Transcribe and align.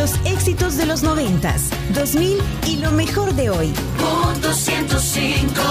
Los 0.00 0.14
éxitos 0.24 0.78
de 0.78 0.86
los 0.86 1.02
noventas, 1.02 1.68
2000 1.92 2.38
y 2.66 2.78
lo 2.78 2.90
mejor 2.90 3.34
de 3.34 3.50
hoy. 3.50 3.70
Punto 3.98 4.50
105. 4.50 5.62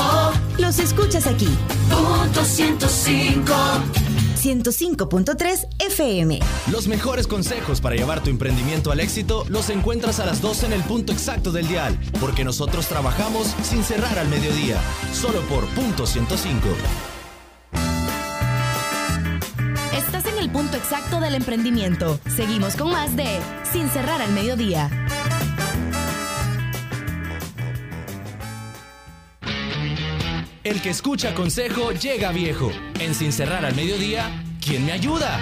Los 0.60 0.78
escuchas 0.78 1.26
aquí. 1.26 1.50
Punto 1.90 2.46
105. 2.46 3.52
105.3 4.40 5.68
FM. 5.80 6.40
Los 6.72 6.88
mejores 6.88 7.26
consejos 7.26 7.82
para 7.82 7.96
llevar 7.96 8.22
tu 8.22 8.30
emprendimiento 8.30 8.92
al 8.92 9.00
éxito 9.00 9.46
los 9.50 9.72
encuentras 9.72 10.20
a 10.20 10.28
las 10.28 10.44
12 10.44 10.68
en 10.68 10.74
el 10.74 10.84
punto 10.84 11.12
exacto 11.12 11.52
del 11.52 11.68
dial, 11.68 12.00
porque 12.22 12.44
nosotros 12.44 12.86
trabajamos 12.86 13.56
sin 13.64 13.84
cerrar 13.84 14.20
al 14.20 14.28
mediodía, 14.28 14.80
solo 15.12 15.42
por 15.50 15.66
punto 15.70 16.06
105. 16.06 16.68
Del 21.00 21.34
emprendimiento. 21.34 22.20
Seguimos 22.36 22.76
con 22.76 22.92
más 22.92 23.16
de 23.16 23.40
Sin 23.72 23.90
cerrar 23.90 24.22
al 24.22 24.32
mediodía. 24.34 24.90
El 30.64 30.82
que 30.82 30.90
escucha 30.90 31.34
consejo 31.34 31.94
llega 31.94 32.32
viejo. 32.32 32.70
En 33.00 33.16
Sin 33.16 33.32
cerrar 33.32 33.66
al 33.66 33.76
mediodía, 33.76 34.44
¿quién 34.62 34.86
me 34.86 34.92
ayuda? 34.92 35.40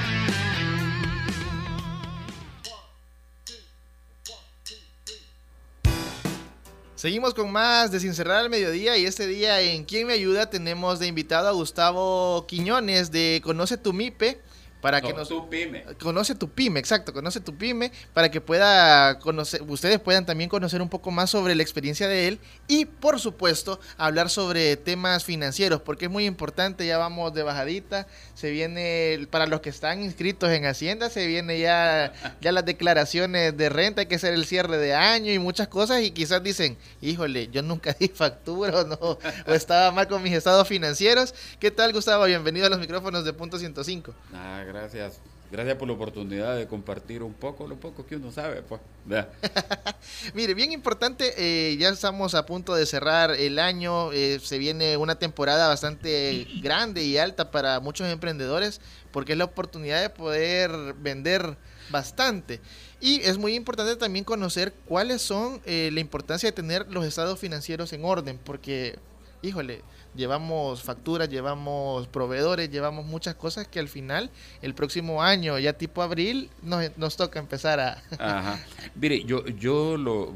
Seguimos 6.95 7.34
con 7.34 7.51
más 7.51 7.91
de 7.91 7.99
Sin 7.99 8.15
Cerrar 8.15 8.37
al 8.37 8.49
Mediodía 8.49 8.98
y 8.98 9.05
este 9.05 9.27
día 9.27 9.62
en 9.62 9.85
¿Quién 9.85 10.07
me 10.07 10.13
ayuda? 10.13 10.49
tenemos 10.49 10.98
de 10.98 11.05
invitado 11.05 11.48
a 11.48 11.51
Gustavo 11.51 12.45
Quiñones 12.48 13.12
de 13.12 13.39
Conoce 13.43 13.77
tu 13.77 13.93
MIPE 13.93 14.41
para 14.81 15.02
que 15.02 15.13
nos 15.13 15.27
tu 15.27 15.49
pyme. 15.49 15.84
conoce 15.99 16.36
tu 16.36 16.49
pyme, 16.49 16.80
exacto, 16.80 17.13
conoce 17.13 17.40
tu 17.40 17.55
pyme 17.55 17.91
para 18.13 18.30
que 18.30 18.41
pueda 18.41 19.20
conocer, 19.20 19.62
ustedes 19.63 19.99
puedan 19.99 20.26
también 20.26 20.49
conocer 20.49 20.81
un 20.81 20.90
poco 20.90 21.12
más 21.12 21.30
sobre 21.30 21.55
la 21.55 21.63
experiencia 21.63 22.08
de 22.08 22.27
él 22.27 22.40
y 22.68 22.85
por 22.85 23.20
supuesto 23.20 23.79
hablar 23.98 24.29
sobre 24.29 24.77
temas 24.77 25.24
financieros 25.24 25.82
porque 25.82 26.05
es 26.05 26.12
muy 26.12 26.26
importante, 26.26 26.85
ya 26.85 26.98
vamos 26.98 27.34
de 27.34 27.43
bajadita, 27.43 28.07
se 28.35 28.51
viene 28.51 29.27
para 29.32 29.48
los 29.48 29.62
que 29.62 29.70
están 29.70 30.04
inscritos 30.04 30.51
en 30.51 30.66
Hacienda, 30.66 31.10
se 31.10 31.26
viene 31.26 31.60
ya 31.60 32.13
ya 32.41 32.51
las 32.51 32.66
declaraciones 32.66 33.57
de 33.57 33.70
renta, 33.70 34.01
hay 34.01 34.07
que 34.07 34.16
hacer 34.16 34.34
el 34.34 34.46
cierre 34.46 34.77
de 34.77 34.94
año 34.94 35.32
y 35.32 35.40
muchas 35.40 35.68
cosas 35.68 36.04
y 36.04 36.12
quizás 36.12 36.44
dicen, 36.44 36.77
"Híjole, 37.01 37.48
yo 37.48 37.62
nunca 37.63 37.96
di 37.99 38.10
factura 38.10 38.82
o 38.82 38.88
no 38.88 38.98
o 39.01 39.54
estaba 39.54 39.91
mal 39.91 40.07
con 40.07 40.21
mis 40.21 40.34
estados 40.34 40.68
financieros." 40.68 41.34
¿Qué 41.60 41.71
tal, 41.71 41.94
Gustavo? 41.94 42.26
Bienvenido 42.26 42.68
a 42.68 42.70
los 42.70 42.79
micrófonos 42.79 43.26
de 43.26 43.34
Punto 43.34 43.57
105. 43.57 44.13
Ah, 44.34 44.63
gracias. 44.68 45.20
Gracias 45.49 45.77
por 45.77 45.87
la 45.87 45.93
oportunidad 45.93 46.57
de 46.57 46.68
compartir 46.68 47.23
un 47.23 47.34
poco, 47.34 47.68
lo 47.68 47.77
poco 47.77 48.05
que 48.05 48.18
uno 48.18 48.34
sabe, 48.34 48.63
pues. 48.63 48.82
Mire, 50.34 50.54
bien 50.54 50.73
importante, 50.73 51.34
eh, 51.37 51.77
ya 51.77 51.87
estamos 51.87 52.35
a 52.35 52.46
punto 52.46 52.76
de 52.76 52.85
cerrar 52.85 53.32
el 53.32 53.57
año, 53.57 54.12
eh, 54.12 54.40
se 54.43 54.57
viene 54.57 54.98
una 54.98 55.15
temporada 55.15 55.70
bastante 55.70 56.45
grande 56.62 57.01
y 57.04 57.18
alta 57.18 57.49
para 57.49 57.79
muchos 57.79 58.07
emprendedores 58.07 58.82
porque 59.12 59.32
es 59.32 59.38
la 59.38 59.45
oportunidad 59.45 60.01
de 60.01 60.10
poder 60.10 60.93
vender 60.95 61.57
bastante. 61.90 62.60
Y 62.99 63.21
es 63.21 63.38
muy 63.38 63.55
importante 63.55 63.95
también 63.95 64.25
conocer 64.25 64.73
cuáles 64.85 65.22
son 65.22 65.62
eh, 65.66 65.90
la 65.94 66.01
importancia 66.01 66.50
de 66.50 66.53
tener 66.53 66.88
los 66.91 67.06
estados 67.06 67.40
financieros 67.40 67.94
en 67.94 68.03
orden, 68.03 68.38
porque, 68.44 69.00
híjole, 69.41 69.81
llevamos 70.18 70.84
facturas, 70.84 71.29
llevamos 71.29 72.07
proveedores, 72.07 72.69
llevamos 72.69 73.06
muchas 73.06 73.35
cosas 73.35 73.68
que 73.68 73.79
al 73.79 73.88
final, 73.88 74.29
el 74.62 74.73
próximo 74.73 75.23
año, 75.23 75.57
ya 75.59 75.73
tipo 75.73 76.01
abril, 76.01 76.50
nos, 76.63 76.97
nos 76.97 77.16
toca 77.16 77.40
empezar 77.40 77.79
a... 77.79 78.01
Ajá. 78.19 78.59
Mire, 78.95 79.23
yo, 79.23 79.45
yo 79.47 79.95
lo, 79.95 80.34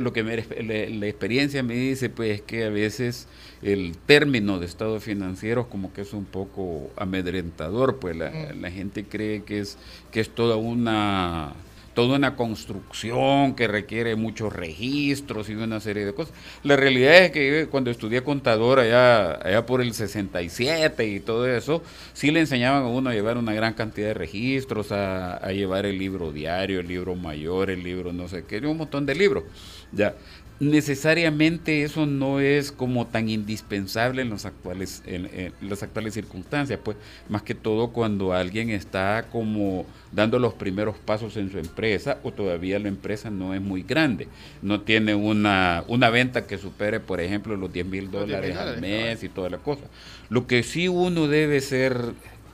lo 0.00 0.12
que 0.12 0.22
me- 0.24 0.88
la 0.90 1.06
experiencia 1.06 1.62
me 1.62 1.74
dice, 1.74 2.08
pues, 2.08 2.36
es 2.36 2.42
que 2.42 2.64
a 2.64 2.70
veces 2.70 3.26
el 3.60 3.96
término 4.06 4.58
de 4.60 4.66
estado 4.66 5.00
financiero 5.00 5.68
como 5.68 5.92
que 5.92 6.02
es 6.02 6.12
un 6.12 6.24
poco 6.24 6.90
amedrentador, 6.96 7.98
pues 7.98 8.16
la, 8.16 8.30
Mm. 8.30 8.60
la 8.60 8.70
gente 8.70 9.04
cree 9.04 9.42
que 9.42 9.58
es, 9.60 9.76
que 10.12 10.20
es 10.20 10.30
toda 10.32 10.56
una 10.56 11.54
toda 11.98 12.14
una 12.16 12.36
construcción 12.36 13.56
que 13.56 13.66
requiere 13.66 14.14
muchos 14.14 14.52
registros 14.52 15.50
y 15.50 15.54
una 15.54 15.80
serie 15.80 16.06
de 16.06 16.14
cosas. 16.14 16.32
La 16.62 16.76
realidad 16.76 17.24
es 17.24 17.32
que 17.32 17.66
cuando 17.68 17.90
estudié 17.90 18.22
contador 18.22 18.78
allá, 18.78 19.32
allá 19.32 19.66
por 19.66 19.82
el 19.82 19.92
67 19.92 21.04
y 21.08 21.18
todo 21.18 21.48
eso, 21.48 21.82
sí 22.12 22.30
le 22.30 22.38
enseñaban 22.38 22.84
a 22.84 22.86
uno 22.86 23.10
a 23.10 23.14
llevar 23.14 23.36
una 23.36 23.52
gran 23.52 23.74
cantidad 23.74 24.06
de 24.06 24.14
registros, 24.14 24.92
a 24.92 25.40
llevar 25.50 25.86
el 25.86 25.98
libro 25.98 26.30
diario, 26.30 26.78
el 26.78 26.86
libro 26.86 27.16
mayor, 27.16 27.68
el 27.68 27.82
libro 27.82 28.12
no 28.12 28.28
sé 28.28 28.44
qué, 28.44 28.58
un 28.58 28.76
montón 28.76 29.04
de 29.04 29.16
libros. 29.16 29.42
Ya. 29.90 30.14
Necesariamente 30.60 31.84
eso 31.84 32.04
no 32.04 32.40
es 32.40 32.72
como 32.72 33.06
tan 33.06 33.28
indispensable 33.28 34.22
en, 34.22 34.30
los 34.30 34.44
actuales, 34.44 35.02
en, 35.06 35.26
en 35.26 35.52
las 35.60 35.84
actuales 35.84 36.14
circunstancias, 36.14 36.80
pues 36.82 36.96
más 37.28 37.42
que 37.42 37.54
todo 37.54 37.90
cuando 37.90 38.32
alguien 38.32 38.70
está 38.70 39.26
como 39.30 39.86
dando 40.10 40.40
los 40.40 40.54
primeros 40.54 40.96
pasos 40.96 41.36
en 41.36 41.52
su 41.52 41.58
empresa 41.58 42.18
o 42.24 42.32
todavía 42.32 42.80
la 42.80 42.88
empresa 42.88 43.30
no 43.30 43.54
es 43.54 43.60
muy 43.60 43.82
grande, 43.82 44.26
no 44.60 44.80
tiene 44.80 45.14
una, 45.14 45.84
una 45.86 46.10
venta 46.10 46.46
que 46.46 46.58
supere, 46.58 46.98
por 46.98 47.20
ejemplo, 47.20 47.56
los 47.56 47.72
10 47.72 47.86
mil 47.86 48.04
Los 48.06 48.26
10,000 48.26 48.26
dólares 48.26 48.56
al 48.56 48.80
mes 48.80 49.22
y 49.22 49.28
toda 49.28 49.50
la 49.50 49.58
cosa. 49.58 49.84
Lo 50.28 50.48
que 50.48 50.64
sí 50.64 50.88
uno 50.88 51.28
debe 51.28 51.60
ser 51.60 51.96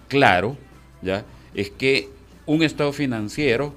claro, 0.09 0.59
¿ya? 1.00 1.25
Es 1.54 1.70
que 1.70 2.10
un 2.44 2.62
estado 2.62 2.93
financiero 2.93 3.75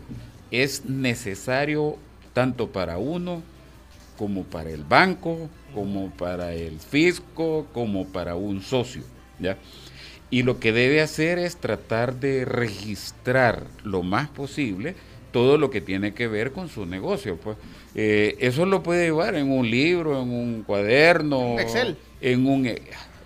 es 0.52 0.86
necesario 0.86 1.98
tanto 2.34 2.70
para 2.72 2.98
uno 2.98 3.42
como 4.18 4.44
para 4.44 4.70
el 4.72 4.84
banco, 4.84 5.50
como 5.74 6.10
para 6.12 6.54
el 6.54 6.80
fisco, 6.80 7.68
como 7.74 8.08
para 8.08 8.36
un 8.36 8.62
socio, 8.62 9.04
¿ya? 9.40 9.58
Y 10.30 10.44
lo 10.44 10.60
que 10.60 10.74
debe 10.74 11.02
hacer 11.02 11.40
es 11.40 11.58
tratar 11.58 12.16
de 12.20 12.44
registrar 12.44 13.64
lo 13.84 14.04
más 14.04 14.28
posible 14.28 14.96
todo 15.32 15.58
lo 15.58 15.70
que 15.70 15.82
tiene 15.82 16.14
que 16.14 16.28
ver 16.28 16.52
con 16.52 16.68
su 16.70 16.86
negocio. 16.86 17.38
Pues 17.38 17.58
Eh, 17.96 18.36
eso 18.40 18.66
lo 18.68 18.84
puede 18.84 19.06
llevar 19.06 19.34
en 19.36 19.50
un 19.52 19.72
libro, 19.72 20.22
en 20.22 20.30
un 20.30 20.64
cuaderno, 20.64 21.54
Un 21.54 21.60
Excel. 21.60 21.98
en 22.22 22.46
un 22.46 22.68
eh, 22.68 22.82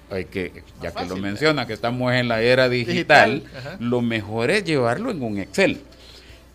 hay 0.10 0.26
que 0.26 0.64
ya 0.82 0.94
que 0.94 1.06
lo 1.06 1.18
menciona 1.18 1.68
que 1.68 1.74
estamos 1.74 2.14
en 2.14 2.28
la 2.30 2.42
era 2.42 2.70
digital, 2.70 3.44
lo 3.80 4.02
mejor 4.02 4.50
es 4.50 4.64
llevarlo 4.64 5.12
en 5.12 5.22
un 5.24 5.40
Excel. 5.40 5.82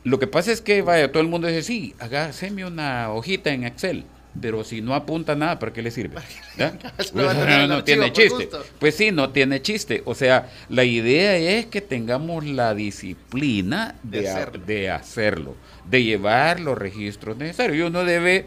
Lo 0.04 0.18
que 0.18 0.26
pasa 0.26 0.52
es 0.52 0.60
que, 0.62 0.80
vaya, 0.82 1.10
todo 1.10 1.20
el 1.20 1.28
mundo 1.28 1.46
dice, 1.48 1.62
sí, 1.62 1.94
hágame 1.98 2.64
una 2.64 3.10
hojita 3.12 3.52
en 3.52 3.64
Excel, 3.64 4.04
pero 4.40 4.64
si 4.64 4.80
no 4.82 4.94
apunta 4.94 5.34
nada, 5.34 5.58
¿para 5.58 5.72
qué 5.72 5.82
le 5.82 5.90
sirve? 5.90 6.16
No 7.68 7.84
tiene 7.84 8.12
chiste. 8.12 8.48
Pues 8.78 8.94
sí, 8.94 9.10
no 9.12 9.30
tiene 9.30 9.62
chiste. 9.62 10.02
O 10.04 10.14
sea, 10.14 10.50
la 10.68 10.84
idea 10.84 11.36
es 11.36 11.66
que 11.66 11.80
tengamos 11.80 12.44
la 12.44 12.74
disciplina 12.74 13.94
De 14.02 14.22
de, 14.22 14.28
a- 14.28 14.32
hacerlo. 14.36 14.64
de 14.66 14.90
hacerlo, 14.90 15.54
de 15.88 16.02
llevar 16.04 16.60
los 16.60 16.76
registros 16.78 17.36
necesarios. 17.36 17.78
Y 17.78 17.82
uno 17.82 18.04
debe 18.04 18.46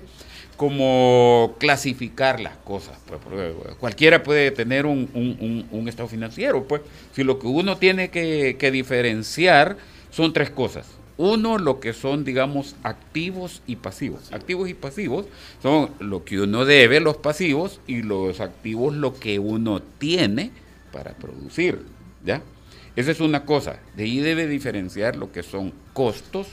como 0.58 1.56
clasificar 1.60 2.40
las 2.40 2.58
cosas. 2.58 2.98
Pues, 3.08 3.20
porque 3.24 3.54
cualquiera 3.80 4.22
puede 4.24 4.52
tener 4.52 4.86
un, 4.86 5.10
un- 5.14 5.38
un- 5.40 5.68
un 5.72 5.88
estado 5.88 6.10
financiero. 6.10 6.68
Pues, 6.68 6.82
si 7.16 7.24
lo 7.24 7.40
que 7.40 7.48
uno 7.48 7.78
tiene 7.78 8.10
que, 8.10 8.58
que 8.60 8.70
diferenciar 8.72 9.78
son 10.12 10.34
tres 10.34 10.50
cosas. 10.50 10.86
Uno, 11.20 11.58
lo 11.58 11.82
que 11.82 11.92
son, 11.92 12.24
digamos, 12.24 12.78
activos 12.82 13.62
y 13.68 13.76
pasivos. 13.76 14.32
Activos 14.32 14.70
y 14.70 14.74
pasivos 14.74 15.26
son 15.62 15.90
lo 16.00 16.24
que 16.24 16.40
uno 16.40 16.64
debe, 16.64 17.02
los 17.02 17.18
pasivos, 17.18 17.82
y 17.88 18.04
los 18.04 18.40
activos, 18.40 18.96
lo 18.96 19.14
que 19.20 19.38
uno 19.38 19.82
tiene 19.82 20.52
para 20.94 21.12
producir. 21.12 21.82
¿Ya? 22.24 22.42
Esa 22.96 23.12
es 23.12 23.20
una 23.20 23.44
cosa. 23.44 23.80
De 23.98 24.04
ahí 24.04 24.20
debe 24.20 24.48
diferenciar 24.48 25.18
lo 25.18 25.30
que 25.34 25.44
son 25.44 25.74
costos 25.92 26.48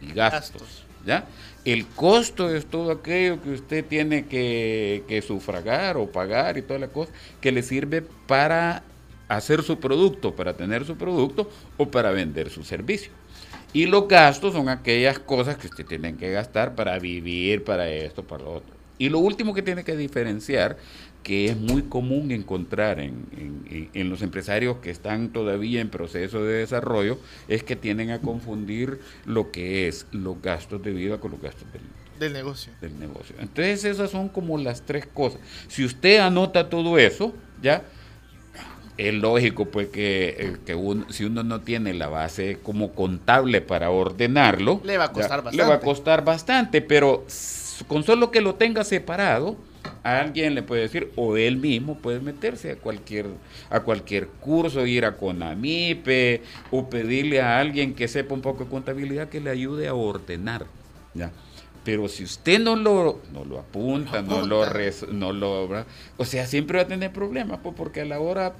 y 0.00 0.12
gastos. 0.12 0.52
Gastos. 0.52 0.84
¿Ya? 1.04 1.26
El 1.64 1.86
costo 1.86 2.54
es 2.54 2.66
todo 2.66 2.92
aquello 2.92 3.42
que 3.42 3.50
usted 3.50 3.84
tiene 3.84 4.26
que, 4.26 5.02
que 5.08 5.20
sufragar 5.20 5.96
o 5.96 6.12
pagar 6.12 6.58
y 6.58 6.62
toda 6.62 6.78
la 6.78 6.88
cosa 6.88 7.10
que 7.40 7.50
le 7.50 7.64
sirve 7.64 8.02
para 8.28 8.84
hacer 9.26 9.64
su 9.64 9.80
producto, 9.80 10.36
para 10.36 10.56
tener 10.56 10.84
su 10.84 10.96
producto 10.96 11.50
o 11.76 11.90
para 11.90 12.12
vender 12.12 12.50
su 12.50 12.62
servicio. 12.62 13.10
Y 13.72 13.86
los 13.86 14.06
gastos 14.08 14.52
son 14.52 14.68
aquellas 14.68 15.18
cosas 15.18 15.56
que 15.56 15.66
usted 15.66 15.86
tiene 15.86 16.14
que 16.16 16.30
gastar 16.30 16.74
para 16.74 16.98
vivir, 16.98 17.64
para 17.64 17.88
esto, 17.88 18.22
para 18.22 18.44
lo 18.44 18.52
otro. 18.54 18.74
Y 18.98 19.08
lo 19.08 19.18
último 19.18 19.54
que 19.54 19.62
tiene 19.62 19.82
que 19.82 19.96
diferenciar, 19.96 20.76
que 21.22 21.46
es 21.46 21.56
muy 21.56 21.82
común 21.82 22.30
encontrar 22.32 23.00
en, 23.00 23.88
en- 23.94 24.10
los 24.10 24.22
empresarios 24.22 24.76
que 24.78 24.90
están 24.90 25.30
todavía 25.32 25.80
en 25.80 25.88
proceso 25.88 26.44
de 26.44 26.54
desarrollo, 26.58 27.18
es 27.48 27.62
que 27.62 27.74
tienden 27.76 28.10
a 28.10 28.20
confundir 28.20 29.00
lo 29.24 29.50
que 29.50 29.88
es 29.88 30.06
los 30.12 30.40
gastos 30.42 30.82
de 30.82 30.92
vida 30.92 31.18
con 31.18 31.30
los 31.30 31.40
gastos 31.40 31.66
del, 31.72 31.82
Del 32.20 32.32
negocio. 32.32 32.72
del 32.80 32.98
negocio. 32.98 33.34
Entonces 33.40 33.84
esas 33.84 34.10
son 34.10 34.28
como 34.28 34.58
las 34.58 34.82
tres 34.82 35.06
cosas. 35.06 35.40
Si 35.68 35.84
usted 35.84 36.18
anota 36.18 36.68
todo 36.68 36.98
eso, 36.98 37.32
ya 37.62 37.84
es 38.98 39.14
lógico 39.14 39.66
pues 39.66 39.88
que, 39.88 40.36
eh, 40.38 40.56
que 40.66 40.74
uno- 40.74 41.06
si 41.10 41.24
uno 41.24 41.42
no 41.42 41.60
tiene 41.60 41.94
la 41.94 42.08
base 42.08 42.58
como 42.62 42.92
contable 42.92 43.60
para 43.60 43.90
ordenarlo, 43.90 44.80
Le 44.84 44.98
va 44.98 45.04
a 45.04 45.12
costar 45.12 45.38
ya, 45.38 45.44
bastante. 45.44 45.56
Le 45.56 45.68
va 45.68 45.74
a 45.74 45.80
costar 45.80 46.24
bastante, 46.24 46.82
pero 46.82 47.24
con 47.88 48.04
solo 48.04 48.30
que 48.30 48.40
lo 48.40 48.54
tenga 48.56 48.84
separado, 48.84 49.56
a 50.04 50.20
alguien 50.20 50.54
le 50.54 50.62
puede 50.62 50.82
decir, 50.82 51.10
o 51.16 51.36
él 51.36 51.56
mismo 51.56 51.96
puede 51.98 52.20
meterse 52.20 52.70
a 52.72 52.76
cualquier, 52.76 53.26
a 53.70 53.80
cualquier 53.80 54.28
curso, 54.28 54.86
ir 54.86 55.04
a 55.04 55.16
Conamipe, 55.16 56.42
o 56.70 56.88
pedirle 56.88 57.40
a 57.40 57.58
alguien 57.58 57.94
que 57.94 58.08
sepa 58.08 58.34
un 58.34 58.42
poco 58.42 58.64
de 58.64 58.70
contabilidad 58.70 59.28
que 59.28 59.40
le 59.40 59.50
ayude 59.50 59.88
a 59.88 59.94
ordenar. 59.94 60.66
¿ya? 61.14 61.30
Pero 61.84 62.08
si 62.08 62.22
usted 62.24 62.60
no 62.60 62.76
lo, 62.76 63.20
no 63.32 63.44
lo 63.44 63.58
apunta, 63.58 64.22
no 64.22 64.46
lo, 64.46 64.62
apunta. 64.62 64.78
res- 64.78 65.06
no 65.08 65.32
lo, 65.32 65.68
o 66.16 66.24
sea, 66.24 66.46
siempre 66.46 66.78
va 66.78 66.84
a 66.84 66.88
tener 66.88 67.12
problemas, 67.12 67.58
pues, 67.62 67.74
porque 67.76 68.02
a 68.02 68.04
la 68.04 68.20
hora, 68.20 68.54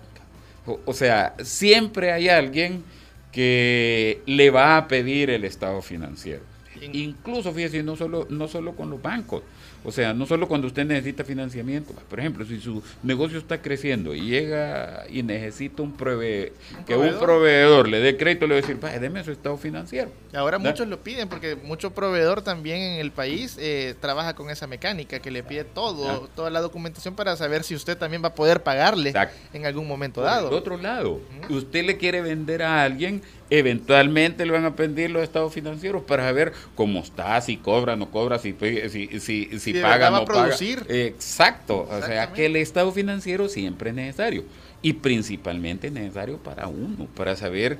o, 0.66 0.80
o 0.84 0.92
sea, 0.92 1.34
siempre 1.42 2.12
hay 2.12 2.28
alguien 2.28 2.82
que 3.30 4.20
le 4.26 4.50
va 4.50 4.76
a 4.76 4.88
pedir 4.88 5.30
el 5.30 5.44
estado 5.44 5.80
financiero. 5.82 6.42
In- 6.80 6.94
Incluso, 6.94 7.52
fíjese, 7.52 7.82
no 7.82 7.96
solo, 7.96 8.26
no 8.30 8.48
solo 8.48 8.74
con 8.74 8.90
los 8.90 9.00
bancos, 9.00 9.42
o 9.84 9.92
sea, 9.92 10.14
no 10.14 10.26
solo 10.26 10.48
cuando 10.48 10.66
usted 10.66 10.84
necesita 10.84 11.24
financiamiento, 11.24 11.92
por 12.08 12.20
ejemplo, 12.20 12.44
si 12.44 12.60
su 12.60 12.82
negocio 13.02 13.38
está 13.38 13.60
creciendo 13.60 14.14
y 14.14 14.20
llega 14.22 15.04
y 15.10 15.22
necesita 15.22 15.82
un 15.82 15.92
prove 15.92 16.52
que 16.86 16.96
un 16.96 17.18
proveedor? 17.18 17.88
le 17.88 18.00
dé 18.00 18.16
crédito, 18.16 18.46
le 18.46 18.54
va 18.54 18.58
a 18.58 18.62
decir, 18.62 18.78
"Vaya, 18.80 18.98
deme 18.98 19.22
su 19.24 19.32
estado 19.32 19.56
financiero. 19.56 20.10
Ahora 20.34 20.58
muchos 20.58 20.86
lo 20.88 20.98
piden 21.02 21.28
porque 21.28 21.56
mucho 21.56 21.90
proveedor 21.92 22.42
también 22.42 22.80
en 22.80 23.00
el 23.00 23.10
país 23.10 23.56
eh, 23.60 23.94
trabaja 24.00 24.34
con 24.34 24.50
esa 24.50 24.66
mecánica 24.66 25.18
que 25.18 25.30
le 25.30 25.42
pide 25.42 25.64
todo, 25.64 26.28
toda 26.34 26.50
la 26.50 26.60
documentación 26.60 27.14
para 27.14 27.36
saber 27.36 27.64
si 27.64 27.74
usted 27.74 27.96
también 27.96 28.22
va 28.22 28.28
a 28.28 28.34
poder 28.34 28.62
pagarle 28.62 29.10
Exacto. 29.10 29.36
en 29.52 29.66
algún 29.66 29.86
momento 29.88 30.20
Por 30.20 30.30
dado. 30.30 30.48
el 30.48 30.54
otro 30.54 30.76
lado, 30.78 31.20
usted 31.48 31.84
le 31.84 31.96
quiere 31.98 32.20
vender 32.22 32.62
a 32.62 32.82
alguien, 32.82 33.22
eventualmente 33.50 34.46
le 34.46 34.52
van 34.52 34.64
a 34.64 34.76
pedir 34.76 35.10
los 35.10 35.22
estados 35.22 35.52
financieros 35.52 36.02
para 36.02 36.24
saber 36.24 36.52
cómo 36.74 37.00
está, 37.00 37.40
si 37.40 37.56
cobra, 37.56 37.96
no 37.96 38.10
cobra, 38.10 38.38
si, 38.38 38.54
si, 38.88 39.20
si, 39.20 39.58
si 39.58 39.72
paga, 39.74 40.10
no 40.10 40.24
paga. 40.24 40.44
producir. 40.44 40.84
Exacto, 40.88 41.88
o 41.90 42.02
sea 42.02 42.32
que 42.32 42.46
el 42.46 42.56
estado 42.56 42.92
financiero 42.92 43.48
siempre 43.48 43.90
es 43.90 43.96
necesario 43.96 44.44
y 44.82 44.94
principalmente 44.94 45.86
es 45.88 45.92
necesario 45.92 46.38
para 46.38 46.66
uno, 46.66 47.06
para 47.14 47.36
saber 47.36 47.78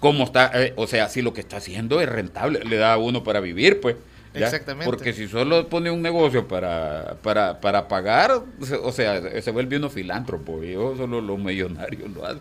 cómo 0.00 0.24
está, 0.24 0.50
eh, 0.54 0.74
o 0.76 0.86
sea, 0.86 1.08
si 1.08 1.22
lo 1.22 1.32
que 1.32 1.40
está 1.40 1.56
haciendo 1.56 2.00
es 2.00 2.08
rentable, 2.08 2.60
le 2.64 2.76
da 2.76 2.92
a 2.92 2.98
uno 2.98 3.24
para 3.24 3.40
vivir, 3.40 3.80
pues. 3.80 3.96
¿Ya? 4.34 4.46
Exactamente. 4.46 4.84
Porque 4.84 5.12
si 5.12 5.28
solo 5.28 5.68
pone 5.68 5.90
un 5.90 6.02
negocio 6.02 6.46
para, 6.46 7.16
para, 7.22 7.60
para 7.60 7.88
pagar, 7.88 8.42
o 8.82 8.92
sea, 8.92 9.40
se 9.40 9.50
vuelve 9.50 9.76
uno 9.76 9.90
filántropo, 9.90 10.62
y 10.62 10.72
yo 10.72 10.96
solo 10.96 11.20
los 11.20 11.38
millonarios 11.38 12.10
lo 12.10 12.26
hacen. 12.26 12.40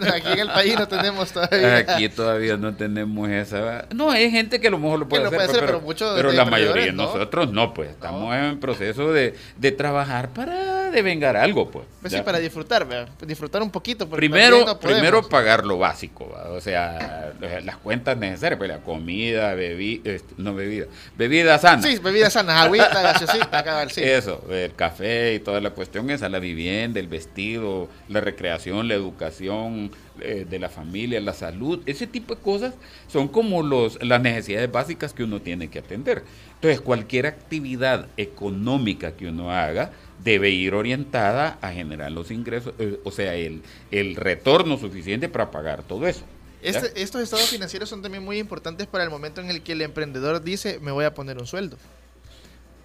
Aquí 0.12 0.32
en 0.32 0.40
el 0.40 0.48
país 0.48 0.74
no 0.78 0.88
tenemos 0.88 1.32
todavía. 1.32 1.78
Aquí 1.78 2.08
todavía 2.08 2.56
no 2.56 2.74
tenemos 2.74 3.28
esa. 3.28 3.86
No, 3.94 4.10
hay 4.10 4.30
gente 4.30 4.60
que 4.60 4.68
a 4.68 4.70
lo 4.70 4.78
mejor 4.78 5.00
lo 5.00 5.08
puede 5.08 5.22
lo 5.22 5.28
hacer, 5.28 5.38
puede 5.38 5.48
pues, 5.48 5.56
hacer, 5.58 5.80
pero, 5.80 6.14
pero 6.14 6.14
pero 6.16 6.32
la 6.32 6.44
mayoría 6.44 6.84
de 6.86 6.92
no. 6.92 7.04
nosotros 7.04 7.52
no, 7.52 7.74
pues 7.74 7.90
estamos 7.90 8.34
en 8.34 8.58
proceso 8.60 9.12
de, 9.12 9.34
de 9.56 9.72
trabajar 9.72 10.30
para 10.30 10.81
devengar 10.92 11.36
algo, 11.36 11.70
pues. 11.70 11.86
Pues 12.00 12.12
¿ya? 12.12 12.18
sí, 12.18 12.24
para 12.24 12.38
disfrutar, 12.38 12.86
¿verdad? 12.86 13.08
disfrutar 13.26 13.62
un 13.62 13.70
poquito. 13.70 14.08
Primero, 14.08 14.64
no 14.64 14.78
primero 14.78 15.28
pagar 15.28 15.64
lo 15.64 15.78
básico, 15.78 16.30
¿va? 16.30 16.50
o 16.50 16.60
sea, 16.60 17.32
las 17.64 17.76
cuentas 17.78 18.16
necesarias, 18.16 18.58
pues 18.58 18.70
la 18.70 18.78
comida, 18.78 19.54
bebida, 19.54 20.12
no 20.36 20.54
bebida, 20.54 20.86
bebida 21.16 21.58
sana. 21.58 21.82
Sí, 21.82 21.98
bebidas 21.98 22.34
sanas, 22.34 22.66
agüita, 22.66 22.90
gaseosita, 23.02 23.64
cabal, 23.64 23.90
sí. 23.90 24.02
Eso, 24.02 24.44
el 24.50 24.74
café 24.74 25.34
y 25.34 25.40
toda 25.40 25.60
la 25.60 25.70
cuestión 25.70 26.10
esa, 26.10 26.28
la 26.28 26.38
vivienda, 26.38 27.00
el 27.00 27.08
vestido, 27.08 27.88
la 28.08 28.20
recreación, 28.20 28.88
la 28.88 28.94
educación 28.94 29.90
eh, 30.20 30.46
de 30.48 30.58
la 30.58 30.68
familia, 30.68 31.20
la 31.20 31.32
salud, 31.32 31.80
ese 31.86 32.06
tipo 32.06 32.34
de 32.34 32.42
cosas 32.42 32.74
son 33.08 33.28
como 33.28 33.62
los, 33.62 34.02
las 34.04 34.20
necesidades 34.20 34.70
básicas 34.70 35.14
que 35.14 35.24
uno 35.24 35.40
tiene 35.40 35.68
que 35.68 35.78
atender. 35.78 36.22
Entonces, 36.54 36.80
cualquier 36.80 37.26
actividad 37.26 38.06
económica 38.16 39.12
que 39.16 39.26
uno 39.26 39.50
haga 39.50 39.90
debe 40.22 40.50
ir 40.50 40.74
orientada 40.74 41.58
a 41.60 41.72
generar 41.72 42.12
los 42.12 42.30
ingresos, 42.30 42.74
eh, 42.78 43.00
o 43.04 43.10
sea, 43.10 43.34
el, 43.34 43.62
el 43.90 44.16
retorno 44.16 44.78
suficiente 44.78 45.28
para 45.28 45.50
pagar 45.50 45.82
todo 45.82 46.06
eso. 46.06 46.22
Este- 46.62 47.02
estos 47.02 47.20
estados 47.22 47.48
financieros 47.48 47.88
son 47.88 48.02
también 48.02 48.22
muy 48.24 48.38
importantes 48.38 48.86
para 48.86 49.02
el 49.04 49.10
momento 49.10 49.40
en 49.40 49.50
el 49.50 49.62
que 49.62 49.72
el 49.72 49.82
emprendedor 49.82 50.42
dice, 50.42 50.78
me 50.80 50.92
voy 50.92 51.04
a 51.04 51.12
poner 51.14 51.38
un 51.38 51.46
sueldo. 51.46 51.76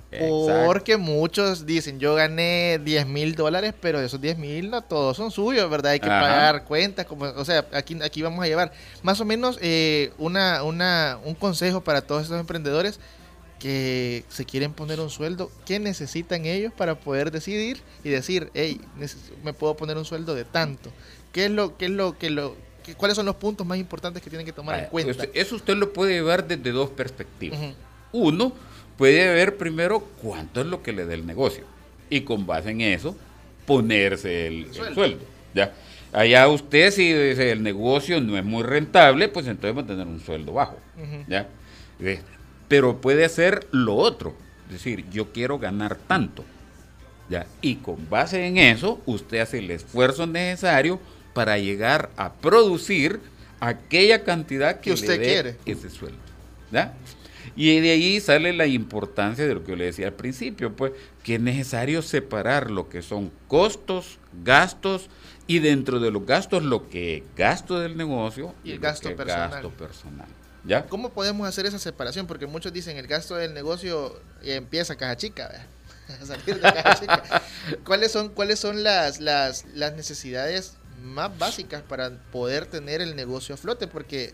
Exacto. 0.10 0.66
Porque 0.66 0.95
muchos 0.95 1.66
dicen, 1.66 2.00
yo 2.00 2.16
gané 2.16 2.80
10 2.84 3.07
mil 3.07 3.36
dólares, 3.36 3.74
pero 3.81 4.00
esos 4.00 4.22
10 4.22 4.38
mil 4.38 4.69
no 4.69 4.81
todos 4.81 5.18
son 5.18 5.31
suyos, 5.31 5.69
¿verdad? 5.69 5.92
Hay 5.92 6.00
que 6.00 6.10
Ajá. 6.10 6.22
pagar 6.22 6.63
cuentas, 6.63 7.06
como, 7.06 7.25
o 7.25 7.44
sea, 7.44 7.66
aquí, 7.74 7.98
aquí 8.01 8.22
vamos 8.22 8.42
a 8.44 8.48
llevar 8.48 8.72
más 9.04 9.19
o 9.19 9.25
menos 9.25 9.60
eh, 9.62 10.13
una, 10.18 10.63
una, 10.63 11.19
un 11.25 11.36
consejo 11.36 11.81
para 11.81 12.01
todos 12.01 12.24
estos 12.24 12.40
emprendedores 12.40 13.01
que 13.59 14.24
se 14.30 14.45
quieren 14.45 14.74
poner 14.74 15.00
un 15.00 15.09
sueldo, 15.09 15.51
¿qué 15.65 15.80
necesitan 15.80 16.45
ellos 16.45 16.71
para 16.75 16.95
poder 17.00 17.31
decidir 17.31 17.77
y 18.04 18.09
decir, 18.09 18.51
hey, 18.54 18.80
me 19.44 19.54
puedo 19.54 19.75
poner 19.75 19.98
un 19.98 20.06
sueldo 20.06 20.36
de 20.36 20.45
tanto? 20.45 20.92
¿Qué 21.31 21.45
es 21.45 21.51
lo, 21.51 21.75
qué 21.77 21.86
es 21.86 21.92
lo 21.92 22.18
que 22.18 22.30
lo, 22.30 22.56
qué- 22.83 22.95
cuáles 22.95 23.15
son 23.15 23.25
los 23.25 23.36
puntos 23.36 23.65
más 23.65 23.77
importantes 23.80 24.21
que 24.21 24.30
tienen 24.30 24.45
que 24.45 24.54
tomar 24.54 24.80
en 24.80 24.86
cuenta? 24.89 25.25
eso 25.33 25.56
usted 25.56 25.75
lo 25.75 25.92
puede 25.94 26.13
llevar 26.13 26.48
desde 26.48 26.71
dos 26.71 26.89
perspectivas. 26.92 27.59
Uno 28.12 28.54
puede 28.98 29.33
ver 29.33 29.57
primero 29.57 30.00
cuánto 30.21 30.62
es 30.62 30.68
lo 30.68 30.81
que 30.83 30.92
le 30.94 31.06
da 31.06 31.13
el 31.13 31.25
negocio 31.25 31.63
y 32.09 32.21
con 32.21 32.45
base 32.45 32.69
en 32.71 32.81
eso 32.81 33.15
ponerse 33.65 34.48
el, 34.48 34.65
el 34.65 34.74
sueldo. 34.74 34.94
sueldo. 34.94 35.19
¿ya? 35.54 35.74
Allá 36.13 36.48
usted 36.48 36.92
si 36.92 37.12
dice, 37.12 37.51
el 37.51 37.62
negocio 37.63 38.21
no 38.21 38.38
es 38.38 38.44
muy 38.45 38.63
rentable, 38.63 39.27
pues 39.27 39.45
entonces 39.48 39.75
va 39.77 39.81
a 39.81 39.86
tener 39.88 40.07
un 40.07 40.19
sueldo 40.19 40.54
bajo. 40.54 40.77
¿ya? 41.27 41.48
Pero 42.68 43.00
puede 43.02 43.25
hacer 43.25 43.68
lo 43.72 43.96
otro, 43.96 44.36
es 44.68 44.74
decir, 44.74 45.06
yo 45.10 45.31
quiero 45.31 45.60
ganar 45.60 45.96
tanto. 45.96 46.44
¿ya? 47.30 47.46
Y 47.62 47.75
con 47.78 48.10
base 48.10 48.46
en 48.46 48.58
eso, 48.58 49.02
usted 49.06 49.40
hace 49.40 49.60
el 49.60 49.72
esfuerzo 49.72 50.28
necesario 50.28 51.00
para 51.34 51.58
llegar 51.58 52.10
a 52.18 52.34
producir 52.34 53.19
aquella 53.60 54.24
cantidad 54.24 54.75
que, 54.78 54.90
Que 54.90 54.94
usted 54.94 55.08
le 55.10 55.18
dé 55.19 55.25
quiere. 55.25 55.58
ese 55.66 55.90
sueldo. 55.90 56.18
¿ya? 56.72 56.94
Y 57.56 57.80
de 57.80 57.92
ahí 57.92 58.19
sale 58.19 58.54
la 58.54 58.68
importancia 58.68 59.48
de 59.48 59.54
lo 59.56 59.64
que 59.64 59.72
yo 59.72 59.75
le 59.78 59.86
decía 59.86 60.08
al 60.08 60.14
principio, 60.14 60.74
pues 60.75 60.92
que 61.24 61.36
es 61.36 61.42
necesario 61.42 62.02
separar 62.02 62.69
lo 62.69 62.88
que 62.90 63.02
son 63.02 63.31
costos, 63.48 64.19
gastos 64.44 65.10
y 65.48 65.60
dentro 65.60 66.00
de 66.00 66.12
los 66.12 66.25
gastos 66.25 66.64
lo 66.64 66.90
que 66.90 67.18
es 67.18 67.24
gasto 67.36 67.80
del 67.80 67.98
negocio 67.98 68.54
Y 68.64 68.72
el 68.74 68.80
gasto 68.80 69.16
personal. 69.16 69.50
gasto 69.50 69.69
personal. 69.72 70.28
¿Cómo 70.90 71.10
podemos 71.10 71.48
hacer 71.48 71.66
esa 71.66 71.80
separación? 71.80 72.28
Porque 72.28 72.46
muchos 72.48 72.74
dicen 72.74 72.98
el 72.98 73.08
gasto 73.08 73.36
del 73.36 73.54
negocio 73.54 74.19
empieza 74.44 74.95
caja 74.95 75.16
chica, 75.16 75.47
¿verdad? 75.47 75.68
Caja 76.62 77.00
chica. 77.00 77.42
¿Cuáles 77.83 78.12
son, 78.12 78.30
cuáles 78.30 78.59
son 78.59 78.83
las, 78.83 79.19
las, 79.19 79.66
las 79.74 79.94
necesidades 79.94 80.78
más 81.04 81.38
básicas 81.38 81.81
para 81.81 82.12
poder 82.31 82.66
tener 82.66 83.02
el 83.02 83.16
negocio 83.16 83.56
a 83.56 83.57
flote? 83.57 83.88
Porque 83.88 84.33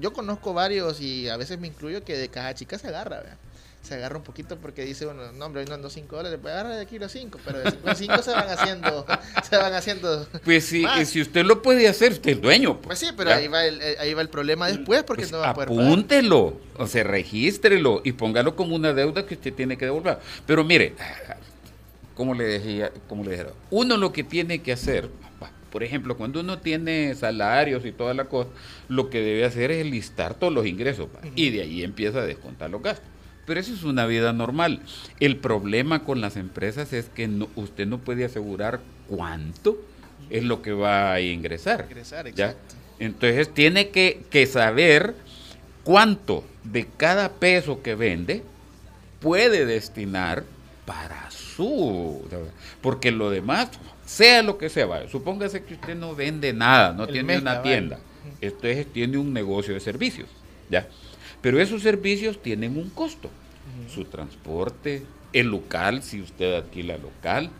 yo 0.00 0.12
conozco 0.12 0.54
varios 0.54 1.00
y 1.00 1.28
a 1.28 1.36
veces 1.36 1.58
me 1.58 1.66
incluyo 1.66 2.04
que 2.04 2.16
de 2.16 2.28
caja 2.28 2.54
chica 2.54 2.78
se 2.78 2.88
agarra, 2.88 3.18
¿verdad? 3.18 3.38
Se 3.86 3.94
agarra 3.94 4.16
un 4.16 4.24
poquito 4.24 4.56
porque 4.58 4.84
dice 4.84 5.06
uno, 5.06 5.30
no 5.30 5.46
hombre, 5.46 5.60
hoy 5.62 5.68
no 5.68 5.74
ando 5.74 5.88
5 5.88 6.16
dólares, 6.16 6.38
pues 6.42 6.52
agarra 6.52 6.74
de 6.74 6.82
aquí 6.82 6.98
los 6.98 7.12
5, 7.12 7.38
pero 7.44 7.60
de 7.60 7.70
5 7.70 7.88
en 7.88 7.96
5 7.96 8.22
se 8.22 8.30
van 8.32 8.48
haciendo, 8.48 9.06
se 9.48 9.56
van 9.56 9.72
haciendo 9.74 10.26
Pues 10.44 10.64
si, 10.64 10.82
más. 10.82 11.08
si 11.08 11.20
usted 11.20 11.44
lo 11.44 11.62
puede 11.62 11.86
hacer, 11.86 12.10
usted 12.12 12.32
es 12.32 12.40
dueño. 12.42 12.80
Pues 12.80 12.98
sí, 12.98 13.06
pero 13.16 13.30
¿ya? 13.30 13.36
ahí 13.36 13.46
va, 13.46 13.64
el, 13.64 13.80
eh, 13.80 13.96
ahí 14.00 14.12
va 14.12 14.22
el 14.22 14.28
problema 14.28 14.66
después 14.66 15.04
porque 15.04 15.22
Pues 15.22 15.30
no 15.32 15.38
va 15.38 15.50
a 15.50 15.54
poder 15.54 15.68
pagar. 15.68 15.84
apúntelo, 15.86 16.60
o 16.78 16.86
sea, 16.88 17.04
regístrelo 17.04 18.00
y 18.04 18.10
póngalo 18.12 18.56
como 18.56 18.74
una 18.74 18.92
deuda 18.92 19.24
que 19.24 19.34
usted 19.34 19.52
tiene 19.54 19.78
que 19.78 19.84
devolver. 19.84 20.18
Pero 20.46 20.64
mire, 20.64 20.94
como 22.14 22.34
le 22.34 22.44
decía, 22.44 22.90
como 23.08 23.22
le 23.22 23.30
dijera, 23.30 23.50
uno 23.70 23.96
lo 23.96 24.12
que 24.12 24.24
tiene 24.24 24.62
que 24.62 24.72
hacer, 24.72 25.08
por 25.70 25.84
ejemplo, 25.84 26.16
cuando 26.16 26.40
uno 26.40 26.58
tiene 26.58 27.14
salarios 27.14 27.84
y 27.84 27.92
toda 27.92 28.14
la 28.14 28.24
cosa, 28.24 28.50
lo 28.88 29.10
que 29.10 29.20
debe 29.20 29.44
hacer 29.44 29.70
es 29.70 29.86
listar 29.86 30.34
todos 30.34 30.52
los 30.52 30.66
ingresos 30.66 31.08
y 31.36 31.50
de 31.50 31.62
ahí 31.62 31.84
empieza 31.84 32.18
a 32.18 32.26
descontar 32.26 32.70
los 32.70 32.82
gastos. 32.82 33.10
Pero 33.46 33.60
eso 33.60 33.72
es 33.72 33.84
una 33.84 34.06
vida 34.06 34.32
normal. 34.32 34.80
El 35.20 35.36
problema 35.36 36.04
con 36.04 36.20
las 36.20 36.36
empresas 36.36 36.92
es 36.92 37.06
que 37.08 37.28
no- 37.28 37.48
usted 37.56 37.86
no 37.86 37.98
puede 37.98 38.24
asegurar 38.24 38.80
cuánto 39.08 39.78
es 40.30 40.42
lo 40.44 40.62
que 40.62 40.72
va 40.72 41.12
a 41.12 41.20
ingresar. 41.20 41.86
Ingresar, 41.88 42.32
¿ya? 42.34 42.54
Entonces 42.98 43.52
tiene 43.54 43.90
que, 43.90 44.22
que 44.30 44.46
saber 44.46 45.14
cuánto 45.84 46.44
de 46.64 46.86
cada 46.96 47.32
peso 47.34 47.82
que 47.82 47.94
vende 47.94 48.42
puede 49.20 49.64
destinar 49.66 50.44
para 50.84 51.30
su... 51.30 52.22
Porque 52.80 53.10
lo 53.12 53.30
demás, 53.30 53.68
sea 54.04 54.42
lo 54.42 54.58
que 54.58 54.68
sea, 54.68 54.86
vaya, 54.86 55.08
supóngase 55.08 55.64
que 55.64 55.74
usted 55.74 55.94
no 55.94 56.14
vende 56.14 56.52
nada, 56.52 56.92
no 56.92 57.04
El 57.04 57.12
tiene 57.12 57.38
una 57.38 57.62
tienda, 57.62 57.98
entonces 58.40 58.86
tiene 58.92 59.18
un 59.18 59.32
negocio 59.32 59.74
de 59.74 59.80
servicios, 59.80 60.28
¿ya? 60.70 60.86
Pero 61.46 61.60
esos 61.60 61.80
servicios 61.82 62.42
tienen 62.42 62.76
un 62.76 62.90
costo, 62.90 63.30
su 63.94 64.04
transporte, 64.06 65.04
el 65.32 65.46
local, 65.46 66.02
si 66.02 66.20
usted 66.20 66.56
alquila 66.56 66.98
local, 66.98 67.50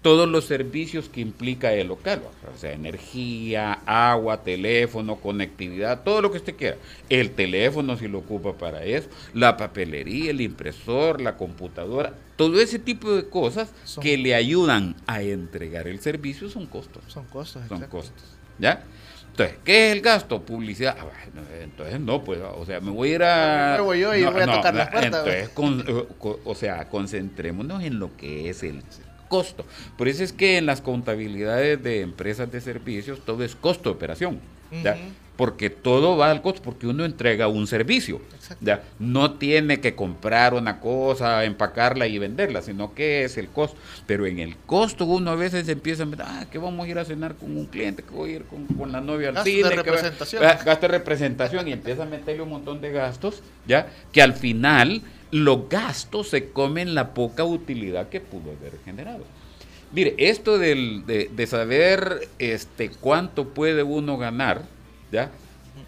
todos 0.00 0.28
los 0.28 0.44
servicios 0.44 1.08
que 1.08 1.22
implica 1.22 1.72
el 1.72 1.88
local, 1.88 2.22
o 2.54 2.56
sea, 2.56 2.70
energía, 2.72 3.80
agua, 3.84 4.44
teléfono, 4.44 5.16
conectividad, 5.16 6.04
todo 6.04 6.22
lo 6.22 6.30
que 6.30 6.36
usted 6.36 6.54
quiera. 6.54 6.76
El 7.08 7.32
teléfono 7.32 7.96
si 7.96 8.06
lo 8.06 8.18
ocupa 8.18 8.52
para 8.52 8.84
eso, 8.84 9.08
la 9.34 9.56
papelería, 9.56 10.30
el 10.30 10.40
impresor, 10.40 11.20
la 11.20 11.36
computadora, 11.36 12.14
todo 12.36 12.60
ese 12.60 12.78
tipo 12.78 13.12
de 13.12 13.28
cosas 13.28 13.72
Son- 13.82 14.04
que 14.04 14.16
le 14.18 14.36
ayudan 14.36 14.94
a 15.08 15.20
entregar 15.22 15.88
el 15.88 15.98
servicio 15.98 16.48
son 16.48 16.66
costos. 16.66 17.02
Son 17.08 17.24
costos, 17.24 17.64
Son 17.66 17.78
exacto. 17.78 17.88
costos. 17.96 18.22
¿Ya? 18.60 18.84
Entonces, 19.38 19.58
¿qué 19.64 19.90
es 19.90 19.96
el 19.96 20.00
gasto? 20.02 20.40
Publicidad. 20.42 20.96
Ah, 20.98 21.04
bueno, 21.04 21.46
entonces 21.62 22.00
no, 22.00 22.24
pues, 22.24 22.40
o 22.40 22.64
sea, 22.64 22.80
me 22.80 22.90
voy 22.90 23.10
a 23.10 23.14
ir 23.16 23.22
a... 23.22 23.80
Voy 23.82 24.00
yo 24.00 24.14
y 24.14 24.24
voy 24.24 24.40
a 24.42 24.46
tocar 24.56 24.74
la 24.74 24.90
puerta, 24.90 25.06
Entonces, 25.18 25.48
con- 25.50 26.06
co- 26.18 26.40
o 26.44 26.54
sea, 26.54 26.88
concentrémonos 26.88 27.82
en 27.82 27.98
lo 27.98 28.16
que 28.16 28.48
es 28.48 28.62
el 28.62 28.82
costo. 29.28 29.66
Por 29.98 30.08
eso 30.08 30.24
es 30.24 30.32
que 30.32 30.56
en 30.56 30.64
las 30.64 30.80
contabilidades 30.80 31.82
de 31.82 32.00
empresas 32.00 32.50
de 32.50 32.60
servicios 32.62 33.20
todo 33.26 33.44
es 33.44 33.54
costo 33.56 33.90
de 33.90 33.96
operación. 33.96 34.40
Ujú. 34.72 34.82
Porque 35.36 35.68
todo 35.68 36.16
va 36.16 36.30
al 36.30 36.40
costo, 36.40 36.62
porque 36.62 36.86
uno 36.86 37.04
entrega 37.04 37.46
un 37.48 37.66
servicio. 37.66 38.22
¿ya? 38.60 38.82
No 38.98 39.32
tiene 39.34 39.80
que 39.80 39.94
comprar 39.94 40.54
una 40.54 40.80
cosa, 40.80 41.44
empacarla 41.44 42.06
y 42.06 42.18
venderla, 42.18 42.62
sino 42.62 42.94
que 42.94 43.24
es 43.24 43.36
el 43.36 43.48
costo. 43.48 43.76
Pero 44.06 44.24
en 44.26 44.38
el 44.38 44.56
costo 44.56 45.04
uno 45.04 45.32
a 45.32 45.34
veces 45.34 45.68
empieza 45.68 46.04
a 46.04 46.06
meter, 46.06 46.24
ah, 46.26 46.46
que 46.50 46.56
vamos 46.58 46.86
a 46.86 46.88
ir 46.88 46.98
a 46.98 47.04
cenar 47.04 47.34
con 47.34 47.54
un 47.56 47.66
cliente, 47.66 48.02
que 48.02 48.10
voy 48.10 48.30
a 48.30 48.36
ir 48.36 48.44
con, 48.44 48.64
con 48.66 48.92
la 48.92 49.00
novia 49.02 49.28
al 49.28 49.34
Gasto 49.34 49.50
de 49.50 49.56
cine. 49.56 49.68
que 49.70 49.76
va- 49.76 49.82
representación. 49.82 50.44
ah, 50.44 50.58
gasto 50.64 50.86
de 50.86 50.92
representación 50.98 51.68
y 51.68 51.72
empieza 51.72 52.04
a 52.04 52.06
meterle 52.06 52.42
un 52.42 52.50
montón 52.50 52.80
de 52.80 52.92
gastos, 52.92 53.42
¿ya? 53.66 53.88
Que 54.12 54.22
al 54.22 54.32
final 54.32 55.02
los 55.32 55.68
gastos 55.68 56.28
se 56.30 56.48
comen 56.50 56.94
la 56.94 57.12
poca 57.12 57.44
utilidad 57.44 58.08
que 58.08 58.20
pudo 58.20 58.52
haber 58.58 58.78
generado. 58.84 59.24
Mire, 59.92 60.14
esto 60.18 60.56
del- 60.58 61.04
de, 61.06 61.30
de 61.34 61.46
saber 61.46 62.28
este, 62.38 62.90
cuánto 62.90 63.48
puede 63.48 63.82
uno 63.82 64.16
ganar, 64.18 64.62
¿ya? 65.10 65.30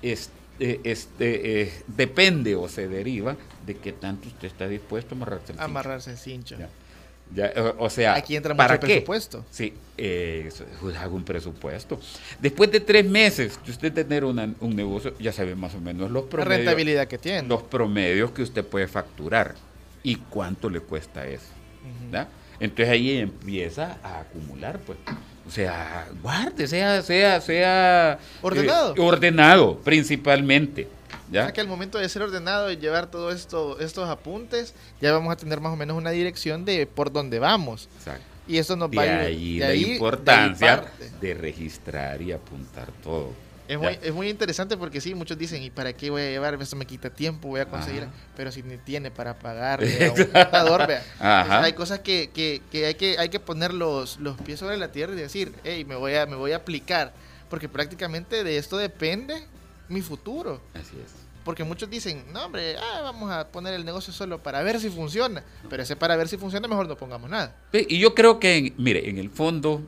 Este, 0.02 0.80
este, 0.84 1.62
eh, 1.62 1.72
depende 1.86 2.54
o 2.56 2.68
se 2.68 2.88
deriva 2.88 3.36
de 3.64 3.76
qué 3.76 3.92
tanto 3.92 4.28
usted 4.28 4.48
está 4.48 4.68
dispuesto 4.68 5.14
a 5.14 5.16
amarrarse 5.16 5.52
el 5.52 5.58
cincho. 5.58 5.64
Amarrarse 5.64 6.10
el 6.12 6.16
cincho. 6.18 6.56
Ya. 6.58 6.68
Ya, 7.34 7.52
o- 7.62 7.84
o 7.84 7.90
sea, 7.90 8.14
Aquí 8.14 8.36
entra 8.36 8.54
¿para 8.56 8.74
mucho 8.76 8.86
qué? 8.86 8.92
presupuesto. 8.94 9.44
Sí, 9.50 9.74
eh, 9.98 10.48
hago 10.98 11.14
un 11.14 11.24
presupuesto. 11.24 12.00
Después 12.40 12.70
de 12.72 12.80
tres 12.80 13.04
meses 13.04 13.58
de 13.66 13.70
usted 13.70 13.92
tener 13.92 14.24
una- 14.24 14.54
un 14.60 14.74
negocio, 14.74 15.12
ya 15.18 15.30
sabe 15.32 15.54
más 15.54 15.74
o 15.74 15.80
menos 15.80 16.10
los 16.10 16.24
La 16.24 16.30
promedios, 16.30 16.56
rentabilidad 16.58 17.06
que 17.06 17.18
tiene. 17.18 17.46
los 17.46 17.62
promedios 17.64 18.30
que 18.30 18.40
usted 18.42 18.64
puede 18.64 18.88
facturar 18.88 19.54
y 20.02 20.16
cuánto 20.16 20.70
le 20.70 20.80
cuesta 20.80 21.26
eso. 21.26 21.44
Entonces 22.60 22.88
ahí 22.88 23.18
empieza 23.18 23.98
a 24.02 24.20
acumular, 24.20 24.78
pues. 24.80 24.98
O 25.48 25.50
sea, 25.50 26.06
guarde, 26.22 26.68
sea, 26.68 27.00
sea, 27.02 27.40
sea 27.40 28.18
Ordenado. 28.42 28.94
eh, 28.94 29.00
ordenado, 29.00 29.78
principalmente. 29.78 30.86
O 31.30 31.32
¿ya? 31.32 31.44
sea 31.44 31.52
que 31.52 31.60
al 31.62 31.68
momento 31.68 31.96
de 31.98 32.08
ser 32.08 32.22
ordenado 32.22 32.70
y 32.70 32.76
llevar 32.76 33.10
todos 33.10 33.34
esto, 33.34 33.78
estos 33.80 34.08
apuntes, 34.08 34.74
ya 35.00 35.10
vamos 35.12 35.32
a 35.32 35.36
tener 35.36 35.60
más 35.60 35.72
o 35.72 35.76
menos 35.76 35.96
una 35.96 36.10
dirección 36.10 36.64
de 36.64 36.86
por 36.86 37.12
dónde 37.12 37.38
vamos. 37.38 37.88
Exacto. 37.98 38.22
Y 38.46 38.58
esto 38.58 38.76
nos 38.76 38.90
De 38.90 38.96
va 38.98 39.02
a 39.02 39.06
ir- 39.06 39.26
ahí 39.26 39.54
de 39.58 39.60
la 39.64 39.66
ahí- 39.72 39.80
de 39.84 39.86
ahí 39.88 39.92
importancia 39.94 40.84
de 41.20 41.34
registrar 41.34 42.20
y 42.22 42.32
apuntar 42.32 42.88
todo. 43.02 43.32
Es 43.68 43.78
muy, 43.78 43.98
es 44.02 44.14
muy 44.14 44.28
interesante 44.30 44.76
porque 44.78 45.00
sí, 45.00 45.14
muchos 45.14 45.36
dicen, 45.36 45.62
¿y 45.62 45.68
para 45.70 45.92
qué 45.92 46.08
voy 46.10 46.22
a 46.22 46.30
llevar? 46.30 46.54
Eso 46.60 46.74
me 46.74 46.86
quita 46.86 47.10
tiempo, 47.10 47.48
voy 47.48 47.60
a 47.60 47.66
conseguir. 47.66 48.04
Ajá. 48.04 48.12
Pero 48.36 48.50
si 48.50 48.62
ni 48.62 48.78
tiene 48.78 49.10
para 49.10 49.38
pagarle 49.38 50.06
a 50.06 50.10
un 50.12 50.24
contador, 50.32 50.86
vea. 50.86 51.04
Ajá. 51.20 51.42
Entonces, 51.42 51.64
hay 51.66 51.72
cosas 51.74 51.98
que, 52.00 52.30
que, 52.32 52.62
que 52.72 52.86
hay 52.86 52.94
que 52.94 53.18
hay 53.18 53.28
que 53.28 53.38
poner 53.40 53.74
los, 53.74 54.18
los 54.20 54.36
pies 54.40 54.58
sobre 54.58 54.78
la 54.78 54.90
tierra 54.90 55.12
y 55.12 55.16
decir, 55.16 55.52
hey, 55.64 55.84
me 55.84 55.96
voy 55.96 56.14
a, 56.14 56.24
me 56.26 56.34
voy 56.36 56.52
a 56.52 56.56
aplicar. 56.56 57.12
Porque 57.50 57.68
prácticamente 57.68 58.42
de 58.42 58.56
esto 58.58 58.78
depende 58.78 59.46
mi 59.88 60.00
futuro. 60.00 60.60
Así 60.74 60.96
es. 61.04 61.12
Porque 61.44 61.64
muchos 61.64 61.88
dicen, 61.88 62.24
no, 62.32 62.44
hombre, 62.46 62.76
ah, 62.76 63.00
vamos 63.02 63.30
a 63.30 63.48
poner 63.48 63.72
el 63.74 63.84
negocio 63.84 64.12
solo 64.12 64.42
para 64.42 64.62
ver 64.62 64.80
si 64.80 64.90
funciona. 64.90 65.42
Pero 65.70 65.82
ese 65.82 65.96
para 65.96 66.14
ver 66.16 66.28
si 66.28 66.36
funciona, 66.36 66.68
mejor 66.68 66.88
no 66.88 66.96
pongamos 66.96 67.28
nada. 67.30 67.54
Y 67.72 67.98
yo 67.98 68.14
creo 68.14 68.38
que, 68.38 68.56
en- 68.56 68.74
mire, 68.76 69.08
en 69.08 69.16
el 69.18 69.30
fondo, 69.30 69.82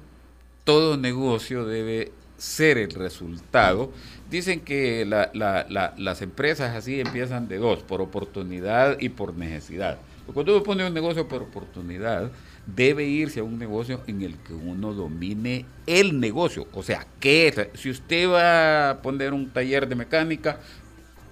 todo 0.64 0.96
negocio 0.96 1.64
debe 1.66 2.12
ser 2.40 2.78
el 2.78 2.90
resultado. 2.92 3.92
Dicen 4.30 4.60
que 4.60 5.04
la- 5.04 5.30
la- 5.34 5.66
la- 5.68 5.94
las 5.98 6.22
empresas 6.22 6.74
así 6.74 7.00
empiezan 7.00 7.48
de 7.48 7.58
dos, 7.58 7.82
por 7.82 8.00
oportunidad 8.00 8.98
y 8.98 9.10
por 9.10 9.34
necesidad. 9.36 9.98
Cuando 10.32 10.54
uno 10.54 10.62
pone 10.62 10.86
un 10.86 10.94
negocio 10.94 11.26
por 11.26 11.42
oportunidad, 11.42 12.30
debe 12.66 13.04
irse 13.04 13.40
a 13.40 13.42
un 13.44 13.58
negocio 13.58 14.00
en 14.06 14.22
el 14.22 14.36
que 14.38 14.52
uno 14.52 14.92
domine 14.94 15.66
el 15.86 16.20
negocio. 16.20 16.68
O 16.72 16.82
sea, 16.82 17.06
¿qué? 17.18 17.70
Si 17.74 17.90
usted 17.90 18.28
va 18.30 18.90
a 18.90 19.02
poner 19.02 19.32
un 19.32 19.50
taller 19.50 19.88
de 19.88 19.96
mecánica, 19.96 20.60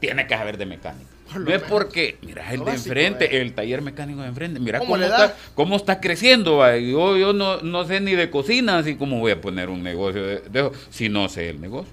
tiene 0.00 0.26
que 0.26 0.34
saber 0.36 0.58
de 0.58 0.66
mecánica. 0.66 1.10
Por 1.32 1.40
No 1.42 1.54
es 1.54 1.62
porque, 1.62 2.18
mira, 2.22 2.52
el 2.52 2.60
de 2.60 2.64
básico, 2.64 2.88
enfrente, 2.88 3.36
eh. 3.36 3.40
el 3.42 3.52
taller 3.54 3.82
mecánico 3.82 4.22
de 4.22 4.28
enfrente, 4.28 4.60
mira 4.60 4.78
¿Cómo 4.78 4.92
cómo, 4.92 5.04
está, 5.04 5.36
cómo 5.54 5.76
está 5.76 6.00
creciendo. 6.00 6.56
va. 6.56 6.76
Yo, 6.76 7.16
yo 7.16 7.32
no, 7.32 7.60
no 7.60 7.84
sé 7.84 8.00
ni 8.00 8.14
de 8.14 8.30
cocina, 8.30 8.78
así 8.78 8.96
como 8.96 9.18
voy 9.18 9.32
a 9.32 9.40
poner 9.40 9.68
un 9.68 9.82
negocio 9.82 10.26
de, 10.26 10.40
de 10.40 10.60
eso, 10.60 10.72
si 10.90 11.08
no 11.08 11.28
sé 11.28 11.50
el 11.50 11.60
negocio. 11.60 11.92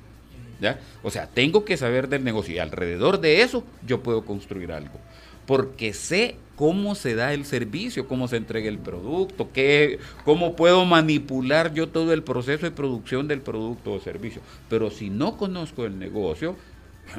¿ya? 0.60 0.80
O 1.04 1.12
sea, 1.12 1.28
tengo 1.28 1.66
que 1.66 1.78
saber 1.78 2.08
del 2.08 2.24
negocio 2.24 2.56
y 2.56 2.60
alrededor 2.60 3.20
de 3.20 3.42
eso 3.42 3.64
yo 3.86 4.02
puedo 4.02 4.26
construir 4.26 4.72
algo. 4.72 5.00
Porque 5.46 5.94
sé 5.94 6.38
cómo 6.56 6.96
se 6.96 7.16
da 7.16 7.34
el 7.34 7.46
servicio, 7.46 8.08
cómo 8.08 8.28
se 8.28 8.38
entrega 8.38 8.68
el 8.68 8.80
producto, 8.80 9.50
qué, 9.54 10.00
cómo 10.24 10.56
puedo 10.56 10.86
manipular 10.86 11.74
yo 11.74 11.90
todo 11.90 12.14
el 12.14 12.24
proceso 12.24 12.66
de 12.66 12.72
producción 12.72 13.28
del 13.28 13.42
producto 13.42 13.94
o 13.94 14.00
servicio. 14.00 14.42
Pero 14.70 14.90
si 14.90 15.10
no 15.10 15.38
conozco 15.38 15.86
el 15.86 16.00
negocio, 16.00 16.56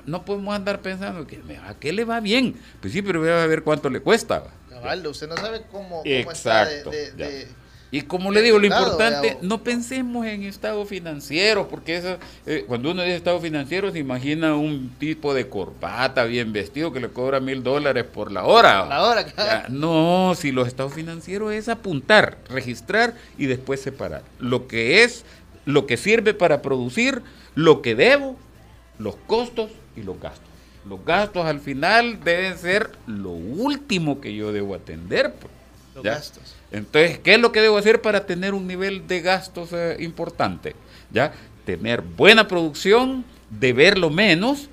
no 0.06 0.24
podemos 0.24 0.54
andar 0.54 0.80
pensando 0.82 1.26
que 1.26 1.40
¿a 1.66 1.74
qué 1.74 1.92
le 1.92 2.04
va 2.04 2.20
bien? 2.20 2.54
Pues 2.80 2.92
sí, 2.92 3.02
pero 3.02 3.20
voy 3.20 3.28
a 3.30 3.46
ver 3.46 3.62
cuánto 3.62 3.88
le 3.90 4.00
cuesta. 4.00 4.44
usted 5.08 5.28
no 5.28 5.36
sabe 5.36 5.62
cómo, 5.70 6.02
cómo 6.02 6.04
está 6.04 6.64
de- 6.66 6.72
Exacto. 6.78 6.90
de- 6.90 7.12
ya. 7.16 7.28
de- 7.28 7.48
Y 7.92 8.02
como 8.02 8.32
le 8.32 8.42
digo, 8.42 8.58
lo 8.58 8.66
importante, 8.66 9.38
no 9.42 9.62
pensemos 9.62 10.26
en 10.26 10.42
estado 10.42 10.84
financiero, 10.86 11.68
porque 11.68 11.96
eso, 11.96 12.18
eh, 12.44 12.64
cuando 12.66 12.90
uno 12.90 13.02
dice 13.02 13.14
estado 13.14 13.40
financiero 13.40 13.92
se 13.92 14.00
imagina 14.00 14.56
un 14.56 14.90
tipo 14.98 15.32
de 15.32 15.48
corbata 15.48 16.24
bien 16.24 16.52
vestido 16.52 16.92
que 16.92 16.98
le 16.98 17.08
cobra 17.08 17.38
mil 17.38 17.62
dólares 17.62 18.04
por 18.04 18.32
la 18.32 18.44
hora. 18.44 18.80
Por 18.80 18.88
la 18.88 19.02
hora, 19.04 19.24
claro. 19.24 19.68
no, 19.70 20.34
si 20.36 20.50
los 20.50 20.66
estados 20.66 20.94
financieros 20.94 21.52
es 21.52 21.68
apuntar, 21.68 22.38
registrar 22.50 23.14
y 23.38 23.46
después 23.46 23.80
separar. 23.80 24.22
Lo 24.40 24.66
que 24.66 25.04
es, 25.04 25.24
lo 25.64 25.86
que 25.86 25.96
sirve 25.96 26.34
para 26.34 26.62
producir, 26.62 27.22
lo 27.54 27.82
que 27.82 27.94
debo, 27.94 28.36
los 28.98 29.16
costos 29.26 29.70
y 29.96 30.02
los 30.02 30.20
gastos. 30.20 30.48
Los 30.88 31.04
gastos 31.04 31.44
al 31.44 31.60
final 31.60 32.22
deben 32.22 32.56
ser 32.58 32.90
lo 33.06 33.30
último 33.30 34.20
que 34.20 34.34
yo 34.34 34.52
debo 34.52 34.74
atender. 34.74 35.34
pues. 35.34 35.52
los 35.94 36.04
¿ya? 36.04 36.14
gastos. 36.14 36.54
Entonces, 36.70 37.18
¿qué 37.18 37.34
es 37.34 37.40
lo 37.40 37.52
que 37.52 37.60
debo 37.60 37.76
hacer 37.76 38.02
para 38.02 38.26
tener 38.26 38.54
un 38.54 38.66
nivel 38.66 39.06
de 39.06 39.20
gastos 39.20 39.72
eh, 39.72 39.96
importante? 40.00 40.74
¿Ya? 41.10 41.32
Tener 41.64 42.02
buena 42.02 42.46
producción, 42.46 43.24
deberlo 43.50 44.10
menos, 44.10 44.68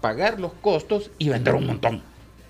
pagar 0.00 0.38
los 0.38 0.52
costos 0.54 1.10
y 1.18 1.28
vender 1.28 1.54
un 1.54 1.66
montón. 1.66 2.02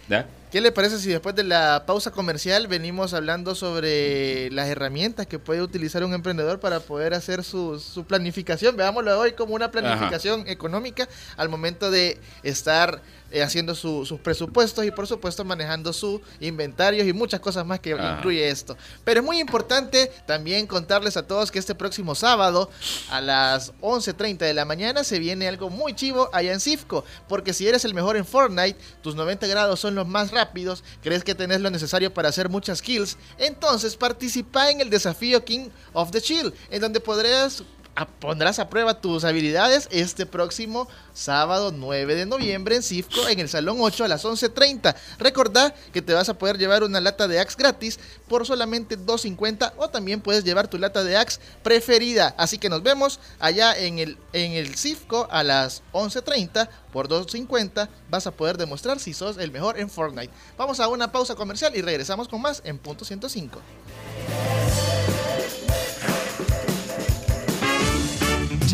¿Ya? 0.09 0.26
¿Qué 0.50 0.61
le 0.61 0.73
parece 0.73 0.99
si 0.99 1.11
después 1.11 1.37
de 1.37 1.45
la 1.45 1.85
pausa 1.87 2.11
comercial 2.11 2.66
venimos 2.66 3.14
hablando 3.14 3.54
sobre 3.54 4.50
las 4.50 4.66
herramientas 4.69 5.28
que 5.28 5.38
puede 5.38 5.62
utilizar 5.62 6.02
un 6.02 6.12
emprendedor 6.12 6.59
para 6.59 6.80
poder 6.80 7.14
hacer 7.14 7.45
su, 7.45 7.78
su 7.78 8.04
planificación? 8.04 8.76
Veámoslo 8.76 9.16
hoy 9.16 9.35
como 9.35 9.54
una 9.54 9.71
planificación 9.71 10.49
económica 10.49 11.09
al 11.37 11.50
momento 11.50 11.92
de 11.92 12.19
estar 12.42 13.00
haciendo 13.43 13.75
su- 13.75 14.05
sus 14.05 14.19
presupuestos 14.21 14.85
y 14.85 14.91
por 14.91 15.07
supuesto 15.07 15.45
manejando 15.45 15.93
sus 15.93 16.21
inventarios 16.41 17.07
y 17.07 17.13
muchas 17.13 17.41
cosas 17.41 17.65
más 17.65 17.79
que 17.81 17.93
Ajá. 17.93 18.17
incluye 18.19 18.49
esto. 18.49 18.77
Pero 19.05 19.21
es 19.21 19.27
muy 19.27 19.39
importante 19.39 20.11
también 20.27 20.67
contarles 20.67 21.17
a 21.17 21.27
todos 21.27 21.51
que 21.51 21.59
este 21.59 21.75
próximo 21.75 22.15
sábado 22.15 22.71
a 23.11 23.21
las 23.21 23.73
11.30 23.81 24.39
de 24.39 24.55
la 24.55 24.65
mañana 24.65 25.05
se 25.05 25.19
viene 25.19 25.47
algo 25.49 25.71
muy 25.71 25.95
chivo 25.95 26.29
allá 26.33 26.53
en 26.53 26.61
Cifco, 26.61 27.05
porque 27.29 27.53
si 27.53 27.69
eres 27.69 27.85
el 27.85 27.95
mejor 27.95 28.17
en 28.17 28.25
Fortnite, 28.25 28.79
tus 29.03 29.15
90 29.15 29.47
grados 29.47 29.79
son 29.81 29.95
los 29.95 30.09
más 30.09 30.31
rápidos, 30.31 30.83
crees 31.03 31.23
que 31.25 31.35
tenés 31.35 31.61
lo 31.61 31.71
necesario 31.71 32.13
para 32.13 32.29
hacer 32.31 32.49
muchas 32.49 32.83
kills, 32.83 33.17
entonces 33.39 33.97
participa 33.97 34.71
en 34.71 34.81
el 34.81 34.91
desafío 34.91 35.45
King 35.45 35.69
of 35.93 36.11
the 36.11 36.21
Chill, 36.21 36.53
en 36.71 36.81
donde 36.81 37.01
podrás 37.01 37.63
pondrás 38.07 38.59
a 38.59 38.69
prueba 38.69 39.00
tus 39.00 39.25
habilidades 39.25 39.88
este 39.90 40.26
próximo 40.26 40.88
sábado 41.12 41.73
9 41.73 42.14
de 42.14 42.26
noviembre 42.26 42.76
en 42.76 42.83
Cifco 42.83 43.28
en 43.28 43.40
el 43.40 43.49
Salón 43.49 43.78
8 43.80 44.04
a 44.04 44.09
las 44.09 44.25
11.30. 44.25 44.95
Recordá 45.19 45.75
que 45.92 46.02
te 46.02 46.14
vas 46.14 46.28
a 46.28 46.38
poder 46.38 46.59
llevar 46.59 46.83
una 46.83 47.00
lata 47.00 47.28
de 47.28 47.40
Axe 47.40 47.57
gratis 47.59 47.99
por 48.28 48.47
solamente 48.47 48.99
2.50 48.99 49.73
o 49.76 49.88
también 49.88 50.21
puedes 50.21 50.45
llevar 50.45 50.69
tu 50.69 50.78
lata 50.78 51.04
de 51.04 51.16
Axe 51.16 51.40
preferida. 51.62 52.35
Así 52.38 52.59
que 52.59 52.69
nos 52.69 52.83
vemos 52.83 53.21
allá 53.38 53.76
en 53.76 53.99
el, 53.99 54.19
en 54.33 54.52
el 54.52 54.76
Cifco 54.76 55.28
a 55.30 55.42
las 55.42 55.83
11.30 55.92 56.69
por 56.92 57.09
2.50 57.09 57.88
vas 58.11 58.26
a 58.26 58.33
poder 58.33 58.57
demostrar 58.57 58.99
si 58.99 59.14
sos 59.14 59.38
el 59.38 59.50
mejor 59.50 59.78
en 59.78 59.88
Fortnite. 59.88 60.33
Vamos 60.57 60.80
a 60.80 60.88
una 60.88 61.12
pausa 61.12 61.35
comercial 61.35 61.75
y 61.76 61.83
regresamos 61.83 62.28
con 62.28 62.40
más 62.40 62.62
en 62.64 62.78
punto 62.78 63.04
105. 63.04 63.61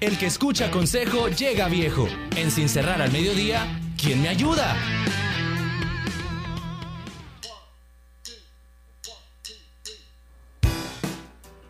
El 0.00 0.16
que 0.16 0.24
escucha 0.24 0.70
consejo 0.70 1.28
llega 1.28 1.68
viejo. 1.68 2.08
En 2.34 2.50
Sin 2.50 2.70
cerrar 2.70 3.02
al 3.02 3.12
mediodía, 3.12 3.66
¿quién 4.00 4.22
me 4.22 4.30
ayuda? 4.30 4.74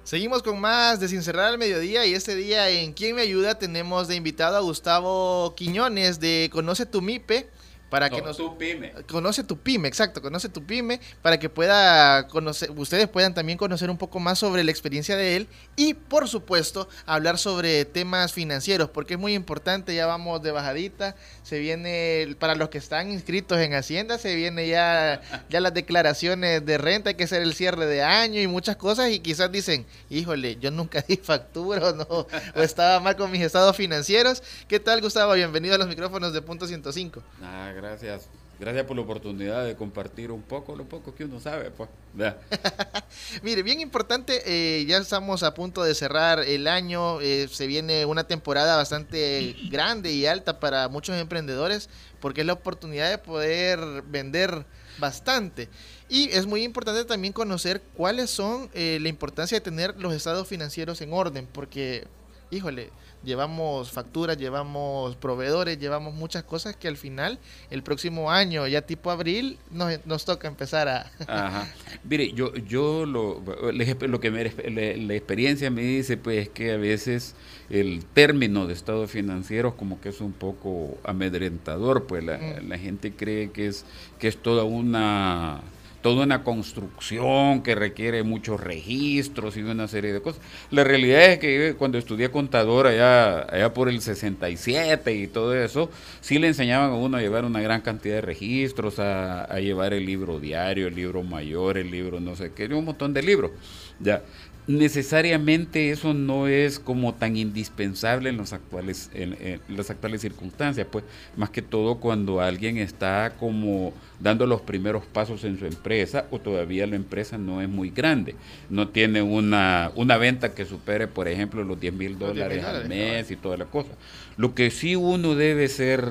Seguimos 0.04 0.44
con 0.44 0.60
más 0.60 1.00
de 1.00 1.08
Sin 1.08 1.22
Cerrar 1.22 1.46
al 1.46 1.58
Mediodía 1.58 2.04
y 2.04 2.14
este 2.14 2.34
día 2.34 2.68
en 2.68 2.92
¿Quién 2.92 3.14
me 3.14 3.22
ayuda? 3.22 3.58
tenemos 3.58 4.08
de 4.08 4.16
invitado 4.16 4.56
a 4.56 4.60
Gustavo 4.60 5.54
Quiñones 5.56 6.18
de 6.18 6.50
Conoce 6.52 6.86
tu 6.86 7.00
MIPE 7.00 7.48
para 7.90 8.08
que 8.08 8.20
No, 8.20 8.28
nos 8.28 8.36
tu 8.36 8.56
pyme. 8.56 8.92
conoce 9.10 9.44
tu 9.44 9.58
pyme, 9.58 9.88
exacto, 9.88 10.22
conoce 10.22 10.48
tu 10.48 10.64
pyme 10.64 11.00
para 11.22 11.38
que 11.38 11.48
pueda 11.50 12.26
conocer, 12.28 12.70
ustedes 12.70 13.08
puedan 13.08 13.34
también 13.34 13.58
conocer 13.58 13.90
un 13.90 13.98
poco 13.98 14.20
más 14.20 14.38
sobre 14.38 14.62
la 14.64 14.70
experiencia 14.70 15.16
de 15.16 15.36
él 15.36 15.48
y 15.76 15.94
por 15.94 16.28
supuesto 16.28 16.88
hablar 17.04 17.36
sobre 17.36 17.84
temas 17.84 18.32
financieros, 18.32 18.88
porque 18.90 19.14
es 19.14 19.20
muy 19.20 19.34
importante, 19.34 19.94
ya 19.94 20.06
vamos 20.06 20.40
de 20.42 20.52
bajadita, 20.52 21.16
se 21.42 21.58
viene 21.58 22.36
para 22.38 22.54
los 22.54 22.68
que 22.68 22.78
están 22.78 23.10
inscritos 23.10 23.58
en 23.58 23.74
Hacienda, 23.74 24.18
se 24.18 24.34
viene 24.36 24.68
ya 24.68 25.20
ya 25.48 25.60
las 25.60 25.74
declaraciones 25.74 26.64
de 26.64 26.78
renta, 26.78 27.10
hay 27.10 27.16
que 27.16 27.24
hacer 27.24 27.42
el 27.42 27.54
cierre 27.54 27.86
de 27.86 28.02
año 28.02 28.40
y 28.40 28.46
muchas 28.46 28.76
cosas 28.76 29.10
y 29.10 29.18
quizás 29.18 29.50
dicen, 29.50 29.84
"Híjole, 30.08 30.56
yo 30.60 30.70
nunca 30.70 31.04
di 31.06 31.16
factura 31.16 31.88
o 31.88 31.92
no 31.94 32.04
o 32.08 32.62
estaba 32.62 33.00
mal 33.00 33.16
con 33.16 33.30
mis 33.32 33.42
estados 33.42 33.76
financieros." 33.76 34.42
¿Qué 34.68 34.78
tal, 34.78 35.00
Gustavo? 35.00 35.32
Bienvenido 35.34 35.74
a 35.74 35.78
los 35.78 35.88
micrófonos 35.88 36.32
de 36.32 36.40
Punto 36.42 36.66
105. 36.68 37.22
Ah, 37.42 37.72
gracias. 37.80 38.28
Gracias 38.58 38.84
por 38.84 38.94
la 38.94 39.02
oportunidad 39.02 39.64
de 39.64 39.74
compartir 39.74 40.30
un 40.30 40.42
poco, 40.42 40.76
lo 40.76 40.84
poco 40.84 41.14
que 41.14 41.24
uno 41.24 41.40
sabe, 41.40 41.70
pues. 41.70 41.88
Mire, 43.42 43.62
bien 43.62 43.80
importante, 43.80 44.42
eh, 44.44 44.84
ya 44.84 44.98
estamos 44.98 45.42
a 45.42 45.54
punto 45.54 45.82
de 45.82 45.94
cerrar 45.94 46.40
el 46.40 46.68
año, 46.68 47.22
eh, 47.22 47.48
se 47.50 47.66
viene 47.66 48.04
una 48.04 48.24
temporada 48.24 48.76
bastante 48.76 49.56
grande 49.70 50.12
y 50.12 50.26
alta 50.26 50.60
para 50.60 50.88
muchos 50.88 51.16
emprendedores 51.16 51.88
porque 52.20 52.42
es 52.42 52.46
la 52.46 52.52
oportunidad 52.52 53.08
de 53.08 53.16
poder 53.16 53.80
vender 54.02 54.66
bastante. 54.98 55.68
Y 56.08 56.28
es 56.30 56.46
muy 56.46 56.62
importante 56.62 57.04
también 57.04 57.32
conocer 57.32 57.80
cuáles 57.96 58.30
son 58.30 58.68
eh, 58.74 58.98
la 59.00 59.08
importancia 59.08 59.56
de 59.56 59.62
tener 59.62 59.94
los 59.98 60.12
estados 60.12 60.46
financieros 60.46 61.00
en 61.00 61.12
orden, 61.12 61.48
porque, 61.50 62.06
híjole, 62.50 62.90
llevamos 63.24 63.90
facturas, 63.90 64.36
llevamos 64.38 65.16
proveedores, 65.16 65.78
llevamos 65.78 66.14
muchas 66.14 66.42
cosas 66.42 66.74
que 66.76 66.88
al 66.88 66.96
final, 66.96 67.38
el 67.70 67.82
próximo 67.82 68.30
año, 68.30 68.66
ya 68.66 68.82
tipo 68.82 69.10
abril, 69.10 69.58
nos, 69.70 70.04
nos 70.06 70.24
toca 70.24 70.48
empezar 70.48 70.88
a... 70.88 71.10
Ajá. 71.26 71.68
Mire, 72.04 72.32
yo, 72.32 72.54
yo 72.56 73.06
lo, 73.06 73.42
lo 73.72 74.20
que 74.20 74.30
me, 74.30 74.44
la, 74.44 74.96
la 75.06 75.14
experiencia 75.14 75.70
me 75.70 75.82
dice, 75.82 76.16
pues, 76.16 76.38
es 76.38 76.48
que 76.48 76.72
a 76.72 76.76
veces 76.76 77.34
el 77.68 78.04
término 78.04 78.66
de 78.66 78.72
estado 78.72 79.06
financiero 79.06 79.76
como 79.76 80.00
que 80.00 80.08
es 80.08 80.20
un 80.20 80.32
poco 80.32 80.98
amedrentador, 81.04 82.06
pues 82.06 82.24
la, 82.24 82.38
Mm. 82.40 82.68
la 82.68 82.78
gente 82.78 83.12
cree 83.12 83.50
que 83.50 83.66
es, 83.66 83.84
que 84.18 84.28
es 84.28 84.36
toda 84.36 84.64
una 84.64 85.60
toda 86.02 86.24
una 86.24 86.42
construcción 86.44 87.62
que 87.62 87.74
requiere 87.74 88.22
muchos 88.22 88.60
registros 88.60 89.56
y 89.56 89.62
una 89.62 89.88
serie 89.88 90.12
de 90.12 90.22
cosas. 90.22 90.40
La 90.70 90.84
realidad 90.84 91.24
es 91.32 91.38
que 91.38 91.74
cuando 91.76 91.98
estudié 91.98 92.30
contador 92.30 92.86
allá, 92.86 93.42
allá 93.42 93.74
por 93.74 93.88
el 93.88 94.00
67 94.00 95.14
y 95.14 95.26
todo 95.26 95.54
eso, 95.54 95.90
sí 96.20 96.38
le 96.38 96.48
enseñaban 96.48 96.90
a 96.90 96.94
uno 96.94 97.16
a 97.16 97.20
llevar 97.20 97.44
una 97.44 97.60
gran 97.60 97.80
cantidad 97.80 98.16
de 98.16 98.20
registros, 98.22 98.98
a 98.98 99.46
llevar 99.60 99.92
el 99.92 100.06
libro 100.06 100.40
diario, 100.40 100.86
el 100.88 100.94
libro 100.94 101.22
mayor, 101.22 101.78
el 101.78 101.90
libro 101.90 102.20
no 102.20 102.36
sé 102.36 102.52
qué, 102.52 102.66
un 102.66 102.84
montón 102.84 103.12
de 103.12 103.22
libros. 103.22 103.50
Ya. 103.98 104.22
Necesariamente 104.70 105.90
eso 105.90 106.14
no 106.14 106.46
es 106.46 106.78
como 106.78 107.12
tan 107.12 107.36
indispensable 107.36 108.30
en 108.30 108.36
los 108.36 108.52
actuales 108.52 109.10
en, 109.14 109.36
en 109.40 109.60
las 109.76 109.90
actuales 109.90 110.20
circunstancias, 110.20 110.86
pues 110.88 111.04
más 111.36 111.50
que 111.50 111.60
todo 111.60 111.96
cuando 111.96 112.40
alguien 112.40 112.78
está 112.78 113.34
como 113.40 113.92
dando 114.20 114.46
los 114.46 114.60
primeros 114.60 115.04
pasos 115.06 115.42
en 115.42 115.58
su 115.58 115.66
empresa 115.66 116.26
o 116.30 116.38
todavía 116.38 116.86
la 116.86 116.94
empresa 116.94 117.36
no 117.36 117.60
es 117.60 117.68
muy 117.68 117.90
grande, 117.90 118.36
no 118.68 118.88
tiene 118.88 119.22
una, 119.22 119.90
una 119.96 120.16
venta 120.18 120.54
que 120.54 120.64
supere, 120.64 121.08
por 121.08 121.26
ejemplo, 121.26 121.64
los 121.64 121.80
10 121.80 121.92
mil 121.94 122.12
Los 122.12 122.34
10,000 122.34 122.36
dólares 122.36 122.64
al 122.64 122.88
mes 122.88 123.30
y 123.32 123.36
toda 123.36 123.56
la 123.56 123.64
cosa. 123.64 123.90
Lo 124.36 124.54
que 124.54 124.70
sí 124.70 124.94
uno 124.94 125.34
debe 125.34 125.66
ser 125.66 126.04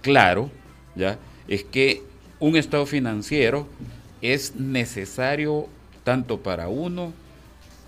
claro, 0.00 0.50
¿ya? 0.96 1.18
Es 1.46 1.62
que 1.62 2.02
un 2.40 2.56
estado 2.56 2.84
financiero 2.84 3.68
es 4.22 4.56
necesario 4.56 5.68
tanto 6.02 6.42
para 6.42 6.66
uno 6.66 7.12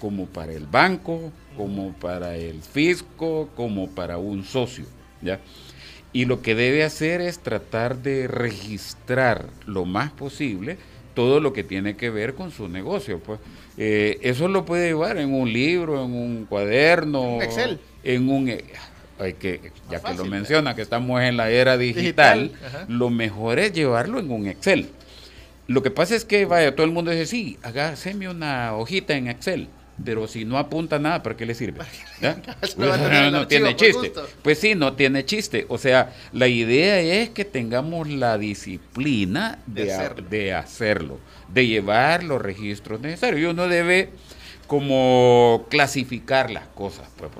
como 0.00 0.26
para 0.26 0.52
el 0.52 0.66
banco, 0.66 1.32
como 1.56 1.92
para 1.94 2.36
el 2.36 2.60
fisco, 2.62 3.48
como 3.54 3.88
para 3.90 4.18
un 4.18 4.44
socio, 4.44 4.84
¿ya? 5.22 5.40
Y 6.12 6.26
lo 6.26 6.42
que 6.42 6.54
debe 6.54 6.84
hacer 6.84 7.20
es 7.20 7.40
tratar 7.40 7.98
de 7.98 8.28
registrar 8.28 9.46
lo 9.66 9.84
más 9.84 10.10
posible 10.12 10.78
todo 11.14 11.40
lo 11.40 11.52
que 11.52 11.64
tiene 11.64 11.96
que 11.96 12.10
ver 12.10 12.34
con 12.34 12.50
su 12.50 12.68
negocio. 12.68 13.20
Pues 13.20 13.40
Eh, 13.76 14.18
eso 14.22 14.46
lo 14.46 14.64
puede 14.64 14.88
llevar 14.88 15.16
en 15.18 15.34
un 15.34 15.52
libro, 15.52 16.04
en 16.04 16.12
un 16.12 16.46
cuaderno, 16.46 17.42
Excel. 17.42 17.80
en 18.04 18.28
un 18.30 18.48
eh, 18.48 18.64
hay 19.18 19.34
que 19.34 19.72
ya 19.90 20.00
que 20.00 20.14
lo 20.14 20.24
¿eh? 20.24 20.28
menciona 20.28 20.76
que 20.76 20.82
estamos 20.82 21.20
en 21.22 21.36
la 21.36 21.50
era 21.50 21.76
digital, 21.76 22.52
lo 22.86 23.10
mejor 23.10 23.58
es 23.58 23.72
llevarlo 23.72 24.20
en 24.20 24.30
un 24.30 24.46
Excel. 24.46 24.90
Lo 25.66 25.82
que 25.82 25.90
pasa 25.90 26.14
es 26.14 26.24
que 26.24 26.44
vaya 26.44 26.74
todo 26.76 26.86
el 26.86 26.92
mundo 26.92 27.10
dice 27.10 27.26
sí, 27.26 27.58
hágame 27.62 28.28
una 28.28 28.74
hojita 28.76 29.16
en 29.16 29.26
Excel. 29.28 29.68
Pero 30.04 30.26
si 30.26 30.44
no 30.44 30.58
apunta 30.58 30.98
nada, 30.98 31.22
¿para 31.22 31.36
qué 31.36 31.46
le 31.46 31.54
sirve? 31.54 31.82
¿Ya? 32.20 32.36
No 33.30 33.46
tiene 33.46 33.76
chiste. 33.76 34.12
Pues 34.42 34.58
sí, 34.58 34.74
no 34.74 34.94
tiene 34.94 35.24
chiste. 35.24 35.66
O 35.68 35.78
sea, 35.78 36.12
la 36.32 36.48
idea 36.48 36.98
es 37.00 37.30
que 37.30 37.44
tengamos 37.44 38.08
la 38.08 38.36
disciplina 38.38 39.58
De 39.66 39.84
de, 39.84 39.92
ha- 39.92 39.96
hacerlo. 40.00 40.28
de 40.28 40.52
hacerlo, 40.54 41.20
de 41.48 41.66
llevar 41.68 42.24
los 42.24 42.42
registros 42.42 43.00
necesarios. 43.00 43.40
Y 43.40 43.44
uno 43.44 43.68
debe 43.68 44.10
como 44.66 45.66
clasificar 45.70 46.50
las 46.50 46.66
cosas. 46.68 47.06
Pues, 47.16 47.30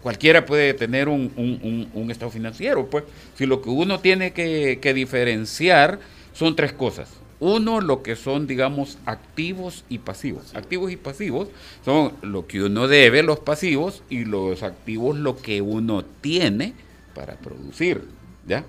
cualquiera 0.00 0.44
puede 0.46 0.74
tener 0.74 1.08
un, 1.08 1.32
un- 1.36 1.58
un- 1.62 1.90
un 1.92 2.10
estado 2.10 2.30
financiero. 2.30 2.88
Pues, 2.88 3.04
si 3.34 3.46
lo 3.46 3.62
que 3.62 3.70
uno 3.70 4.00
tiene 4.00 4.32
que, 4.32 4.78
que 4.80 4.94
diferenciar 4.94 5.98
son 6.32 6.54
tres 6.54 6.72
cosas. 6.72 7.08
Uno, 7.38 7.80
lo 7.80 8.02
que 8.02 8.16
son, 8.16 8.46
digamos, 8.46 8.98
activos 9.04 9.84
y 9.88 9.98
pasivos. 9.98 10.54
Activos 10.54 10.90
y 10.90 10.96
pasivos 10.96 11.48
son 11.84 12.14
lo 12.22 12.46
que 12.46 12.62
uno 12.62 12.88
debe, 12.88 13.22
los 13.22 13.40
pasivos, 13.40 14.02
y 14.08 14.24
los 14.24 14.62
activos 14.62 15.16
lo 15.16 15.36
que 15.36 15.60
uno 15.60 16.04
tiene 16.04 16.74
para 17.14 17.34
producir. 17.36 18.02
¿Ya? 18.46 18.64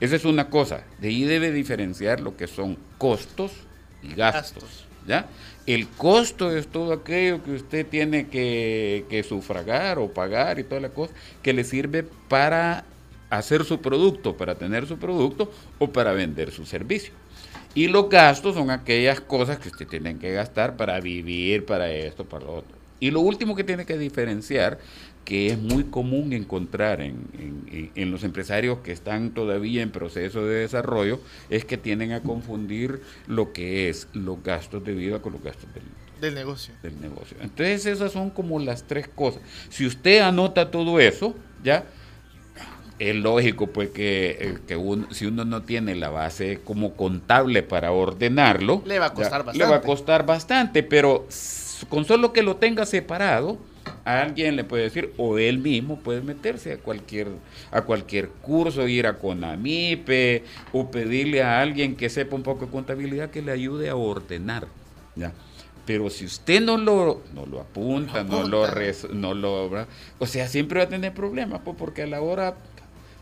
Esa 0.00 0.16
es 0.16 0.24
una 0.24 0.50
cosa. 0.50 0.84
De 1.00 1.08
ahí 1.08 1.24
debe 1.24 1.52
diferenciar 1.52 2.20
lo 2.20 2.36
que 2.36 2.46
son 2.46 2.76
costos 2.98 3.52
y 4.02 4.14
gastos. 4.14 4.62
Gastos. 4.62 4.84
¿Ya? 5.06 5.26
El 5.66 5.86
costo 5.88 6.54
es 6.56 6.66
todo 6.66 6.92
aquello 6.92 7.42
que 7.44 7.52
usted 7.52 7.86
tiene 7.86 8.28
que, 8.28 9.04
que 9.08 9.22
sufragar 9.22 9.98
o 9.98 10.12
pagar 10.12 10.58
y 10.58 10.64
toda 10.64 10.80
la 10.80 10.90
cosa 10.90 11.12
que 11.42 11.52
le 11.52 11.62
sirve 11.64 12.02
para 12.02 12.84
hacer 13.30 13.64
su 13.64 13.80
producto, 13.80 14.36
para 14.36 14.54
tener 14.54 14.86
su 14.86 14.98
producto 14.98 15.52
o 15.78 15.90
para 15.90 16.12
vender 16.12 16.50
su 16.50 16.66
servicio. 16.66 17.12
Y 17.74 17.88
los 17.88 18.08
gastos 18.08 18.54
son 18.54 18.70
aquellas 18.70 19.20
cosas 19.20 19.58
que 19.58 19.68
usted 19.68 19.86
tiene 19.86 20.18
que 20.18 20.32
gastar 20.32 20.76
para 20.76 20.98
vivir, 21.00 21.64
para 21.64 21.90
esto, 21.92 22.24
para 22.24 22.44
lo 22.44 22.54
otro. 22.54 22.76
Y 23.00 23.10
lo 23.12 23.20
último 23.20 23.54
que 23.54 23.62
tiene 23.62 23.86
que 23.86 23.96
diferenciar, 23.96 24.78
que 25.24 25.48
es 25.48 25.58
muy 25.58 25.84
común 25.84 26.32
encontrar 26.32 27.00
en, 27.00 27.16
en- 27.38 27.90
en 27.94 28.10
los 28.10 28.24
empresarios 28.24 28.78
que 28.78 28.90
están 28.92 29.30
todavía 29.30 29.82
en 29.82 29.90
proceso 29.90 30.44
de 30.46 30.60
desarrollo, 30.60 31.20
es 31.50 31.64
que 31.64 31.76
tienden 31.76 32.12
a 32.12 32.22
confundir 32.22 33.02
lo 33.28 33.52
que 33.52 33.88
es 33.88 34.08
los 34.14 34.42
gastos 34.42 34.82
de 34.84 34.94
vida 34.94 35.20
con 35.20 35.34
los 35.34 35.42
gastos 35.42 35.68
del, 35.74 35.84
Del 36.20 36.34
negocio. 36.34 36.74
del 36.82 37.00
negocio. 37.00 37.36
Entonces 37.40 37.86
esas 37.86 38.10
son 38.10 38.30
como 38.30 38.58
las 38.58 38.84
tres 38.88 39.06
cosas. 39.06 39.42
Si 39.68 39.86
usted 39.86 40.20
anota 40.20 40.70
todo 40.72 40.98
eso, 40.98 41.36
ya 41.62 41.84
es 42.98 43.14
lógico 43.16 43.68
pues 43.68 43.90
que, 43.90 44.36
eh, 44.40 44.58
que 44.66 44.76
uno- 44.76 45.06
si 45.12 45.26
uno 45.26 45.44
no 45.44 45.62
tiene 45.62 45.94
la 45.94 46.08
base 46.10 46.60
como 46.64 46.94
contable 46.94 47.62
para 47.62 47.92
ordenarlo, 47.92 48.82
Le 48.86 48.98
va 48.98 49.06
a 49.06 49.14
costar 49.14 49.44
ya, 49.46 49.52
Le 49.52 49.58
va 49.60 49.64
a 49.66 49.68
bastante. 49.70 49.86
costar 49.86 50.26
bastante, 50.26 50.82
pero 50.82 51.26
con 51.88 52.04
solo 52.04 52.32
que 52.32 52.42
lo 52.42 52.56
tenga 52.56 52.84
separado, 52.86 53.58
alguien 54.04 54.56
le 54.56 54.64
puede 54.64 54.84
decir, 54.84 55.12
o 55.16 55.38
él 55.38 55.58
mismo 55.58 55.98
puede 56.00 56.20
meterse 56.22 56.72
a 56.72 56.78
cualquier, 56.78 57.28
a 57.70 57.82
cualquier 57.82 58.28
curso, 58.28 58.88
ir 58.88 59.06
a 59.06 59.18
Conamipe, 59.18 60.44
o 60.72 60.90
pedirle 60.90 61.42
a 61.42 61.60
alguien 61.60 61.94
que 61.96 62.08
sepa 62.08 62.34
un 62.36 62.42
poco 62.42 62.66
de 62.66 62.72
contabilidad 62.72 63.30
que 63.30 63.42
le 63.42 63.52
ayude 63.52 63.88
a 63.90 63.96
ordenar. 63.96 64.66
¿ya? 65.14 65.32
Pero 65.86 66.10
si 66.10 66.24
usted 66.26 66.60
no 66.60 66.76
lo, 66.76 67.22
no 67.34 67.46
lo 67.46 67.60
apunta, 67.60 68.22
no 68.24 68.42
lo, 68.46 68.66
res- 68.66 69.08
no 69.10 69.32
lo, 69.34 69.70
¿verdad? 69.70 69.88
o 70.18 70.26
sea, 70.26 70.46
siempre 70.48 70.80
va 70.80 70.84
a 70.84 70.88
tener 70.88 71.14
problemas, 71.14 71.60
pues, 71.64 71.76
porque 71.78 72.02
a 72.02 72.06
la 72.06 72.20
hora, 72.20 72.56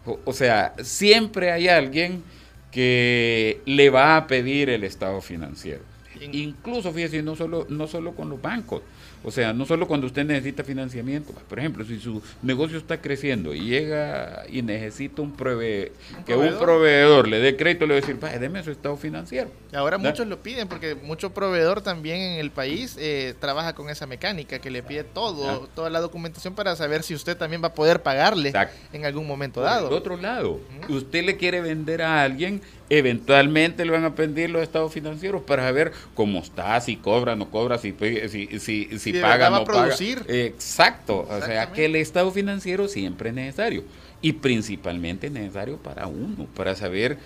o, 0.06 0.18
o 0.24 0.32
sea, 0.32 0.74
siempre 0.82 1.50
hay 1.52 1.68
alguien 1.68 2.22
que 2.70 3.60
le 3.66 3.90
va 3.90 4.16
a 4.16 4.26
pedir 4.26 4.70
el 4.70 4.84
estado 4.84 5.20
financiero. 5.20 5.80
In- 6.20 6.34
Incluso, 6.34 6.92
fíjese, 6.92 7.22
no 7.22 7.36
solo, 7.36 7.66
no 7.68 7.86
solo 7.86 8.14
con 8.14 8.28
los 8.30 8.40
bancos, 8.40 8.82
o 9.24 9.30
sea, 9.30 9.52
no 9.52 9.66
solo 9.66 9.86
cuando 9.88 10.06
usted 10.06 10.24
necesita 10.24 10.62
financiamiento, 10.64 11.32
por 11.48 11.58
ejemplo, 11.58 11.84
si 11.84 11.98
su 11.98 12.22
negocio 12.42 12.78
está 12.78 13.00
creciendo 13.00 13.54
y 13.54 13.60
llega 13.60 14.44
y 14.48 14.62
necesita 14.62 15.22
un 15.22 15.32
prove 15.32 15.92
que 16.26 16.34
un 16.34 16.58
proveedor? 16.58 17.28
le 17.28 17.38
dé 17.40 17.56
crédito, 17.56 17.86
le 17.86 17.94
va 17.94 17.98
a 17.98 18.00
decir, 18.00 18.18
"Vaya, 18.20 18.38
deme 18.38 18.62
su 18.62 18.70
estado 18.70 18.96
financiero. 18.96 19.50
Y 19.72 19.76
Ahora 19.76 19.98
muchos 19.98 20.26
lo 20.26 20.38
piden 20.42 20.68
porque 20.68 20.94
mucho 20.94 21.30
proveedor 21.34 21.80
también 21.80 22.20
en 22.20 22.38
el 22.40 22.50
país 22.50 22.96
eh, 22.98 23.34
trabaja 23.40 23.74
con 23.74 23.90
esa 23.90 24.06
mecánica 24.06 24.58
que 24.58 24.70
le 24.70 24.82
pide 24.82 25.04
todo, 25.04 25.68
toda 25.74 25.90
la 25.90 26.00
documentación 26.00 26.54
para 26.54 26.76
saber 26.76 27.02
si 27.02 27.14
usted 27.14 27.36
también 27.36 27.62
va 27.62 27.68
a 27.68 27.74
poder 27.74 28.02
pagarle 28.02 28.48
Exacto. 28.50 28.76
en 28.92 29.04
algún 29.04 29.26
momento 29.26 29.60
Por 29.60 29.64
dado. 29.70 29.88
el 29.88 29.94
otro 29.94 30.16
lado, 30.16 30.60
usted 30.88 31.24
le 31.24 31.36
quiere 31.36 31.60
vender 31.60 32.02
a 32.02 32.22
alguien, 32.22 32.60
eventualmente 32.90 33.84
le 33.84 33.92
van 33.92 34.04
a 34.04 34.14
pedir 34.14 34.50
los 34.50 34.62
estados 34.62 34.92
financieros 34.92 35.42
para 35.42 35.64
saber 35.64 35.92
cómo 36.14 36.40
está, 36.40 36.80
si 36.80 36.96
cobra, 36.96 37.36
no 37.36 37.50
cobra, 37.50 37.78
si, 37.78 37.94
si, 38.28 38.58
si, 38.58 38.98
si 38.98 39.12
paga, 39.14 39.50
no 39.50 39.56
a 39.56 39.64
paga. 39.64 39.82
producir. 39.82 40.22
Exacto, 40.28 41.26
o 41.28 41.40
sea 41.42 41.72
que 41.72 41.86
el 41.86 41.96
estado 41.96 42.30
financiero 42.30 42.88
siempre 42.88 43.30
es 43.30 43.34
necesario 43.34 43.84
y 44.22 44.34
principalmente 44.34 45.26
es 45.26 45.32
necesario 45.32 45.78
para 45.78 46.06
uno, 46.06 46.46
para 46.54 46.74
saber 46.74 47.18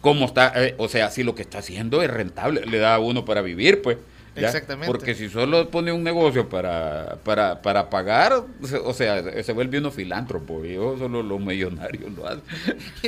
cómo 0.00 0.26
está, 0.26 0.52
eh, 0.56 0.74
o 0.78 0.88
sea, 0.88 1.10
si 1.10 1.22
lo 1.22 1.34
que 1.34 1.42
está 1.42 1.58
haciendo 1.58 2.02
es 2.02 2.10
rentable, 2.10 2.64
le 2.66 2.78
da 2.78 2.94
a 2.94 2.98
uno 2.98 3.24
para 3.24 3.42
vivir, 3.42 3.82
pues. 3.82 3.98
¿Ya? 4.36 4.46
Exactamente. 4.46 4.86
Porque 4.86 5.14
si 5.14 5.28
solo 5.28 5.68
pone 5.70 5.92
un 5.92 6.02
negocio 6.02 6.48
para, 6.48 7.16
para, 7.24 7.62
para 7.62 7.90
pagar, 7.90 8.44
o 8.84 8.92
sea, 8.92 9.42
se 9.42 9.52
vuelve 9.52 9.78
uno 9.78 9.90
filántropo, 9.90 10.64
y 10.64 10.74
yo 10.74 10.96
solo 10.98 11.22
los 11.22 11.40
millonarios 11.40 12.12
lo 12.12 12.26
hacen. 12.26 12.42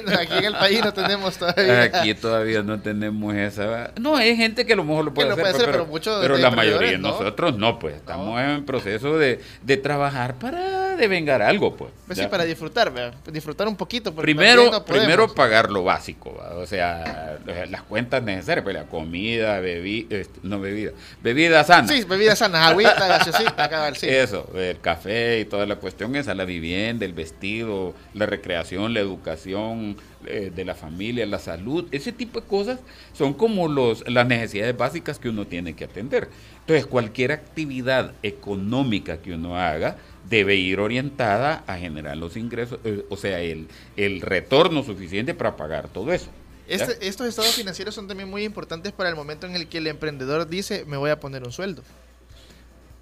Aquí 0.18 0.38
en 0.38 0.44
el 0.44 0.54
país 0.54 0.84
no 0.84 0.92
tenemos 0.92 1.36
todavía. 1.36 1.82
Aquí 1.82 2.14
todavía 2.14 2.62
no 2.62 2.80
tenemos 2.80 3.34
esa. 3.34 3.92
No, 4.00 4.16
hay 4.16 4.36
gente 4.36 4.66
que 4.66 4.72
a 4.72 4.76
lo 4.76 4.84
mejor 4.84 5.04
lo 5.04 5.14
puede 5.14 5.28
lo 5.28 5.34
hacer, 5.34 5.42
puede 5.44 5.52
pues, 5.54 5.62
hacer, 5.62 5.74
pero, 5.74 6.20
pero 6.20 6.20
pero 6.22 6.36
la 6.38 6.50
mayoría 6.50 6.90
de 6.92 6.98
no. 6.98 7.10
nosotros 7.10 7.56
no, 7.56 7.78
pues 7.78 7.96
estamos 7.96 8.40
en 8.40 8.64
proceso 8.64 9.18
de, 9.18 9.40
de 9.62 9.76
trabajar 9.76 10.34
para 10.36 10.81
devengar 10.96 11.42
algo, 11.42 11.76
pues. 11.76 11.90
Pues 12.06 12.18
ya. 12.18 12.24
sí, 12.24 12.30
para 12.30 12.44
disfrutar, 12.44 12.92
¿verdad? 12.92 13.14
disfrutar 13.30 13.68
un 13.68 13.76
poquito. 13.76 14.14
Primero, 14.14 14.70
no 14.70 14.84
primero 14.84 15.32
pagar 15.32 15.70
lo 15.70 15.84
básico, 15.84 16.34
¿va? 16.34 16.56
o 16.56 16.66
sea, 16.66 17.38
las 17.68 17.82
cuentas 17.82 18.22
necesarias, 18.22 18.62
pues 18.64 18.74
la 18.74 18.84
comida, 18.84 19.60
bebida, 19.60 20.16
no 20.42 20.60
bebida, 20.60 20.92
bebida 21.22 21.64
sana. 21.64 21.88
Sí, 21.88 22.04
bebidas 22.04 22.38
sanas, 22.38 22.70
agüita, 22.70 23.06
gaseosita, 23.06 23.68
cabal, 23.68 23.96
sí. 23.96 24.08
Eso, 24.08 24.50
el 24.54 24.80
café 24.80 25.40
y 25.40 25.44
toda 25.44 25.66
la 25.66 25.76
cuestión 25.76 26.14
esa, 26.16 26.34
la 26.34 26.44
vivienda, 26.44 27.04
el 27.04 27.12
vestido, 27.12 27.94
la 28.14 28.26
recreación, 28.26 28.94
la 28.94 29.00
educación 29.00 29.96
eh, 30.26 30.52
de 30.54 30.64
la 30.64 30.74
familia, 30.74 31.26
la 31.26 31.38
salud, 31.38 31.86
ese 31.92 32.12
tipo 32.12 32.40
de 32.40 32.46
cosas 32.46 32.80
son 33.12 33.34
como 33.34 33.68
los, 33.68 34.08
las 34.08 34.26
necesidades 34.26 34.76
básicas 34.76 35.18
que 35.18 35.28
uno 35.28 35.46
tiene 35.46 35.74
que 35.74 35.84
atender. 35.84 36.28
Entonces, 36.60 36.86
cualquier 36.86 37.32
actividad 37.32 38.12
económica 38.22 39.18
que 39.18 39.32
uno 39.34 39.56
haga 39.56 39.96
debe 40.28 40.54
ir 40.56 40.80
orientada 40.80 41.64
a 41.66 41.76
generar 41.76 42.16
los 42.16 42.36
ingresos, 42.36 42.78
eh, 42.84 43.04
o 43.08 43.16
sea, 43.16 43.40
el, 43.40 43.68
el 43.96 44.20
retorno 44.20 44.82
suficiente 44.82 45.34
para 45.34 45.56
pagar 45.56 45.88
todo 45.88 46.12
eso. 46.12 46.28
Este- 46.68 47.06
estos 47.06 47.26
estados 47.26 47.54
financieros 47.54 47.94
son 47.94 48.06
también 48.08 48.30
muy 48.30 48.44
importantes 48.44 48.92
para 48.92 49.10
el 49.10 49.16
momento 49.16 49.46
en 49.46 49.56
el 49.56 49.66
que 49.68 49.78
el 49.78 49.86
emprendedor 49.88 50.48
dice, 50.48 50.84
me 50.86 50.96
voy 50.96 51.10
a 51.10 51.18
poner 51.20 51.42
un 51.42 51.52
sueldo. 51.52 51.82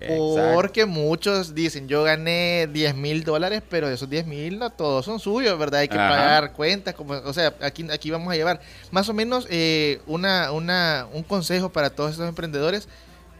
Exacto. 0.00 0.54
Porque 0.54 0.86
muchos 0.86 1.54
dicen, 1.54 1.86
yo 1.88 2.02
gané 2.02 2.68
10 2.72 2.94
mil 2.94 3.22
dólares, 3.24 3.62
pero 3.68 3.88
esos 3.88 4.08
10 4.08 4.26
mil 4.26 4.58
no 4.58 4.70
todos 4.70 5.04
son 5.04 5.20
suyos, 5.20 5.58
¿verdad? 5.58 5.80
Hay 5.80 5.88
que 5.88 5.98
Ajá. 5.98 6.08
pagar 6.08 6.52
cuentas, 6.54 6.94
como, 6.94 7.12
o 7.14 7.32
sea, 7.32 7.54
aquí, 7.60 7.86
aquí 7.90 8.10
vamos 8.10 8.32
a 8.32 8.36
llevar 8.36 8.60
más 8.90 9.08
o 9.08 9.12
menos 9.14 9.46
eh, 9.50 10.00
una, 10.06 10.52
una, 10.52 11.06
un 11.12 11.22
consejo 11.22 11.68
para 11.70 11.90
todos 11.90 12.12
estos 12.12 12.28
emprendedores 12.28 12.88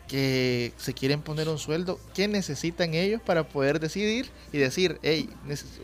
que 0.09 0.73
se 0.77 0.93
quieren 0.93 1.23
poner 1.23 1.49
un 1.49 1.59
sueldo. 1.59 1.99
¿Qué 2.15 2.27
necesitan 2.29 2.95
ellos 2.95 3.21
para 3.25 3.45
poder 3.45 3.79
decidir 3.81 4.29
y 4.53 4.59
decir, 4.59 4.99
hey, 5.03 5.31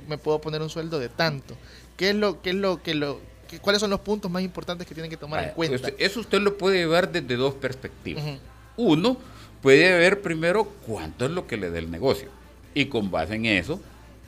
me 0.09 0.19
puedo 0.19 0.41
poner 0.41 0.63
un 0.63 0.69
sueldo 0.71 0.99
de 0.99 1.09
tanto? 1.09 1.57
¿Qué 1.97 2.11
es 2.11 2.17
lo, 2.17 2.43
qué 2.43 2.51
es 2.51 2.57
lo, 2.57 2.83
que 2.83 2.95
lo, 2.95 3.21
qué- 3.49 3.61
cuáles 3.61 3.81
son 3.81 3.91
los 3.91 4.01
puntos 4.01 4.31
más 4.31 4.43
importantes 4.43 4.87
que 4.87 4.95
tienen 4.95 5.11
que 5.11 5.17
tomar 5.17 5.45
en 5.45 5.51
cuenta? 5.51 5.77
usted- 5.77 5.95
eso 5.99 6.21
usted 6.21 6.41
lo 6.41 6.59
puede 6.59 6.79
llevar 6.79 7.11
desde 7.11 7.37
dos 7.37 7.55
perspectivas. 7.55 8.23
Ujú. 8.25 8.39
Uno 8.79 9.17
puede 9.67 9.99
ver 9.99 10.21
primero 10.23 10.65
cuánto 10.87 11.25
es 11.25 11.33
lo 11.33 11.49
que 11.49 11.57
le 11.57 11.73
da 11.73 11.81
el 11.81 11.91
negocio 11.91 12.29
y 12.73 12.85
con 12.87 13.11
base 13.11 13.35
en 13.35 13.47
eso 13.47 13.81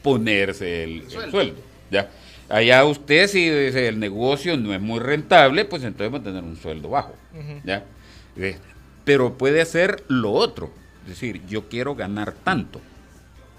ponerse 0.03 0.83
el, 0.83 1.03
el 1.03 1.11
sueldo. 1.11 1.31
sueldo. 1.31 1.61
¿ya? 1.93 2.11
Allá 2.49 2.85
usted 2.85 3.29
si 3.29 3.49
dice 3.49 3.87
el 3.87 4.01
negocio 4.01 4.57
no 4.57 4.75
es 4.75 4.81
muy 4.81 4.99
rentable, 4.99 5.65
pues 5.65 5.85
entonces 5.85 6.13
va 6.13 6.19
a 6.19 6.23
tener 6.25 6.43
un 6.43 6.57
sueldo 6.57 6.89
bajo. 6.89 7.15
¿ya? 7.65 7.85
Eh, 8.37 8.57
Pero 9.05 9.39
puede 9.39 9.61
hacer 9.61 10.03
lo 10.09 10.33
otro, 10.33 10.73
es 11.05 11.11
decir, 11.11 11.41
yo 11.47 11.69
quiero 11.69 11.95
ganar 11.95 12.33
tanto. 12.33 12.81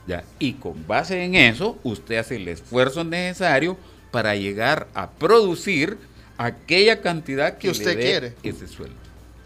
¿ya? 0.05 0.25
Y 0.37 0.55
con 0.55 0.85
base 0.85 1.23
en 1.23 1.35
eso, 1.35 1.79
usted 1.83 2.17
hace 2.17 2.35
el 2.35 2.49
esfuerzo 2.49 3.05
necesario 3.05 3.77
para 4.11 4.35
llegar 4.35 4.89
a 4.93 5.11
producir 5.11 5.97
aquella 6.37 6.99
cantidad 6.99 7.53
que, 7.53 7.67
Que 7.67 7.69
usted 7.69 7.95
le 7.95 8.03
dé 8.03 8.09
quiere. 8.09 8.33
ese 8.43 8.67
sueldo. 8.67 8.97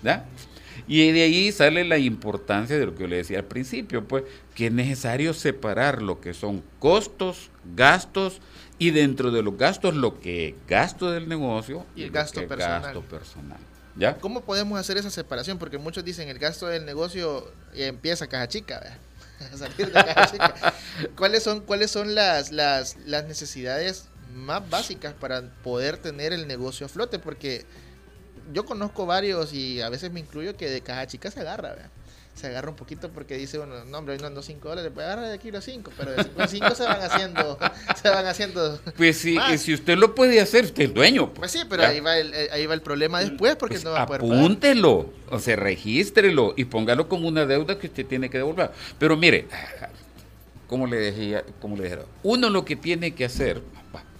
¿ya? 0.02 0.26
Y 0.88 1.12
de 1.12 1.24
ahí 1.24 1.52
sale 1.52 1.84
la 1.84 1.98
importancia 1.98 2.78
de 2.78 2.86
lo 2.86 2.96
que 2.96 3.02
yo 3.04 3.08
le 3.08 3.18
decía 3.18 3.40
al 3.40 3.46
principio, 3.46 4.08
pues 4.08 4.24
que 4.56 4.68
es 4.68 4.72
necesario 4.74 5.34
separar 5.34 6.02
lo 6.02 6.20
que 6.22 6.34
son 6.34 6.64
costos, 6.80 7.50
gastos 7.76 8.40
y 8.80 8.92
dentro 8.92 9.32
de 9.32 9.42
los 9.44 9.58
gastos 9.58 9.96
lo 9.96 10.20
que 10.20 10.50
es 10.50 10.56
gasto 10.68 11.12
del 11.12 11.28
negocio 11.30 11.86
Y 11.96 12.04
el 12.04 12.12
gasto 12.12 12.46
personal. 12.48 12.82
gasto 12.82 13.02
personal. 13.02 13.60
¿Ya? 13.96 14.18
¿Cómo 14.18 14.42
podemos 14.42 14.80
hacer 14.80 14.98
esa 14.98 15.12
separación? 15.12 15.60
Porque 15.60 15.78
muchos 15.78 16.04
dicen 16.04 16.28
el 16.28 16.40
gasto 16.40 16.68
del 16.68 16.86
negocio 16.86 17.52
empieza 17.76 18.28
caja 18.28 18.48
chica, 18.48 18.80
¿verdad? 18.80 18.98
A 19.54 19.58
salir 19.58 19.88
de 19.88 19.94
caja 19.94 20.32
chica. 20.32 20.74
¿Cuáles 21.16 21.44
son, 21.44 21.62
cuáles 21.62 21.92
son 21.92 22.16
las, 22.16 22.52
las, 22.52 22.98
las 23.06 23.26
necesidades 23.26 24.08
más 24.34 24.68
básicas 24.68 25.14
para 25.14 25.44
poder 25.64 25.98
tener 25.98 26.34
el 26.34 26.48
negocio 26.48 26.88
a 26.88 26.90
flote? 26.90 27.20
Porque 27.20 27.66
yo 28.52 28.66
conozco 28.66 29.06
varios 29.06 29.54
y 29.54 29.82
a 29.82 29.90
veces 29.90 30.12
me 30.12 30.20
incluyo 30.20 30.56
que 30.58 30.70
de 30.70 30.82
caja 30.82 31.08
chica 31.08 31.32
se 31.32 31.40
agarra, 31.42 31.70
¿verdad? 31.70 31.90
se 32.34 32.48
agarra 32.48 32.70
un 32.70 32.76
poquito 32.76 33.10
porque 33.10 33.38
dice 33.38 33.60
uno, 33.60 33.86
no 33.86 33.98
hombre, 33.98 34.16
hoy 34.16 34.20
no 34.20 34.28
ando 34.28 34.42
5 34.42 34.68
dólares, 34.68 34.92
voy 34.94 35.04
a 35.04 35.08
agarrar 35.08 35.28
de 35.28 35.34
aquí 35.36 35.52
los 35.52 35.64
5, 35.64 35.92
pero 35.96 36.12
de 36.14 36.24
5 36.24 36.42
en 36.42 36.50
5 36.50 36.76
se 36.76 36.84
van 36.84 37.02
haciendo, 37.02 37.60
se 38.02 38.10
van 38.10 38.26
haciendo... 38.26 38.82
Pues 38.98 39.18
sí, 39.18 39.36
más. 39.36 39.62
si 39.62 39.74
usted 39.74 39.98
lo 39.98 40.16
puede 40.16 40.42
hacer, 40.42 40.66
usted 40.66 40.84
es 40.84 40.90
el 40.90 40.96
dueño. 40.96 41.32
Pues 41.34 41.52
sí, 41.52 41.60
pero 41.70 41.84
¿ya? 41.84 41.90
ahí 41.90 42.00
va, 42.00 42.18
el, 42.18 42.34
eh, 42.34 42.50
ahí 42.52 42.66
va 42.66 42.74
el 42.74 42.82
problema 42.82 43.20
después 43.20 43.56
porque 43.56 43.76
Pues 43.76 43.84
no 43.86 43.92
va 43.92 44.02
a 44.02 44.08
poder 44.08 44.22
pagar. 44.22 44.38
apúntelo, 44.38 45.14
o 45.30 45.40
sea, 45.40 45.56
regístrelo 45.56 46.56
y 46.58 46.66
póngalo 46.66 47.08
como 47.08 47.28
una 47.28 47.46
deuda 47.46 47.78
que 47.78 47.88
usted 47.88 48.06
tiene 48.08 48.32
que 48.32 48.40
devolver. 48.40 48.72
Pero 48.98 49.16
mire, 49.16 49.48
como 50.68 50.88
le 50.88 50.98
decía, 50.98 51.44
como 51.62 51.78
le 51.78 51.84
dijera, 51.84 52.06
uno 52.24 52.50
lo 52.50 52.66
que 52.66 52.76
tiene 52.76 53.14
que 53.14 53.26
hacer, 53.26 53.62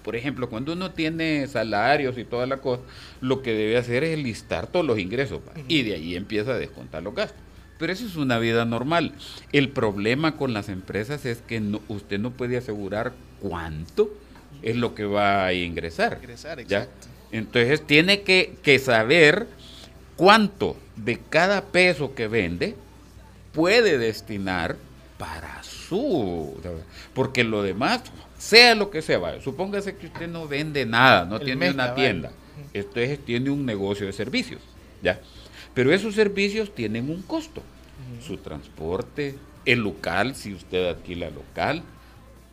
por 0.04 0.16
ejemplo, 0.16 0.50
cuando 0.50 0.74
uno 0.74 0.92
tiene 0.92 1.48
salarios 1.48 2.18
y 2.18 2.24
toda 2.26 2.46
la 2.46 2.58
cosa, 2.58 2.84
lo 3.22 3.42
que 3.42 3.54
debe 3.54 3.78
hacer 3.78 4.04
es 4.04 4.18
listar 4.20 4.68
todos 4.68 4.86
los 4.86 5.00
ingresos 5.00 5.42
y 5.68 5.84
de 5.84 5.96
ahí 5.96 6.16
empieza 6.16 6.52
a 6.52 6.58
descontar 6.58 7.02
los 7.04 7.16
gastos. 7.16 7.40
Pero 7.80 7.92
eso 7.92 8.06
es 8.06 8.16
una 8.16 8.38
vida 8.40 8.66
normal. 8.66 9.14
El 9.52 9.70
problema 9.70 10.38
con 10.38 10.54
las 10.54 10.70
empresas 10.70 11.26
es 11.26 11.40
que 11.42 11.60
no- 11.60 11.82
usted 11.88 12.20
no 12.20 12.32
puede 12.32 12.58
asegurar 12.58 13.14
cuánto 13.42 14.14
es 14.62 14.76
lo 14.76 14.94
que 14.96 15.06
va 15.06 15.46
a 15.46 15.54
ingresar. 15.54 16.20
Ingresar, 16.22 16.64
¿ya? 16.66 16.84
exacto. 16.84 17.08
Entonces 17.32 17.86
tiene 17.86 18.22
que, 18.22 18.56
que 18.62 18.78
saber 18.80 19.48
cuánto 20.16 20.78
de 20.96 21.20
cada 21.30 21.64
peso 21.66 22.14
que 22.14 22.28
vende 22.28 22.76
puede 23.54 23.98
destinar 23.98 24.76
para 25.18 25.62
su... 25.64 26.54
Porque 27.14 27.44
lo 27.44 27.64
demás, 27.64 28.02
sea 28.44 28.76
lo 28.76 28.90
que 28.90 29.02
sea, 29.02 29.20
vaya, 29.20 29.42
supóngase 29.42 29.96
que 29.96 30.08
usted 30.08 30.28
no 30.28 30.50
vende 30.50 30.86
nada, 30.86 31.24
no 31.24 31.38
El 31.38 31.46
tiene 31.46 31.72
una 31.72 31.96
tienda, 31.96 32.34
entonces 32.74 33.24
tiene 33.24 33.50
un 33.50 33.66
negocio 33.66 34.06
de 34.06 34.12
servicios, 34.12 34.60
¿ya? 35.02 35.22
Pero 35.74 35.94
esos 35.94 36.14
servicios 36.14 36.76
tienen 36.76 37.10
un 37.10 37.22
costo, 37.22 37.64
su 38.22 38.36
transporte, 38.38 39.36
el 39.66 39.80
local, 39.80 40.36
si 40.36 40.54
usted 40.54 40.90
alquila 40.90 41.30
local, 41.30 41.84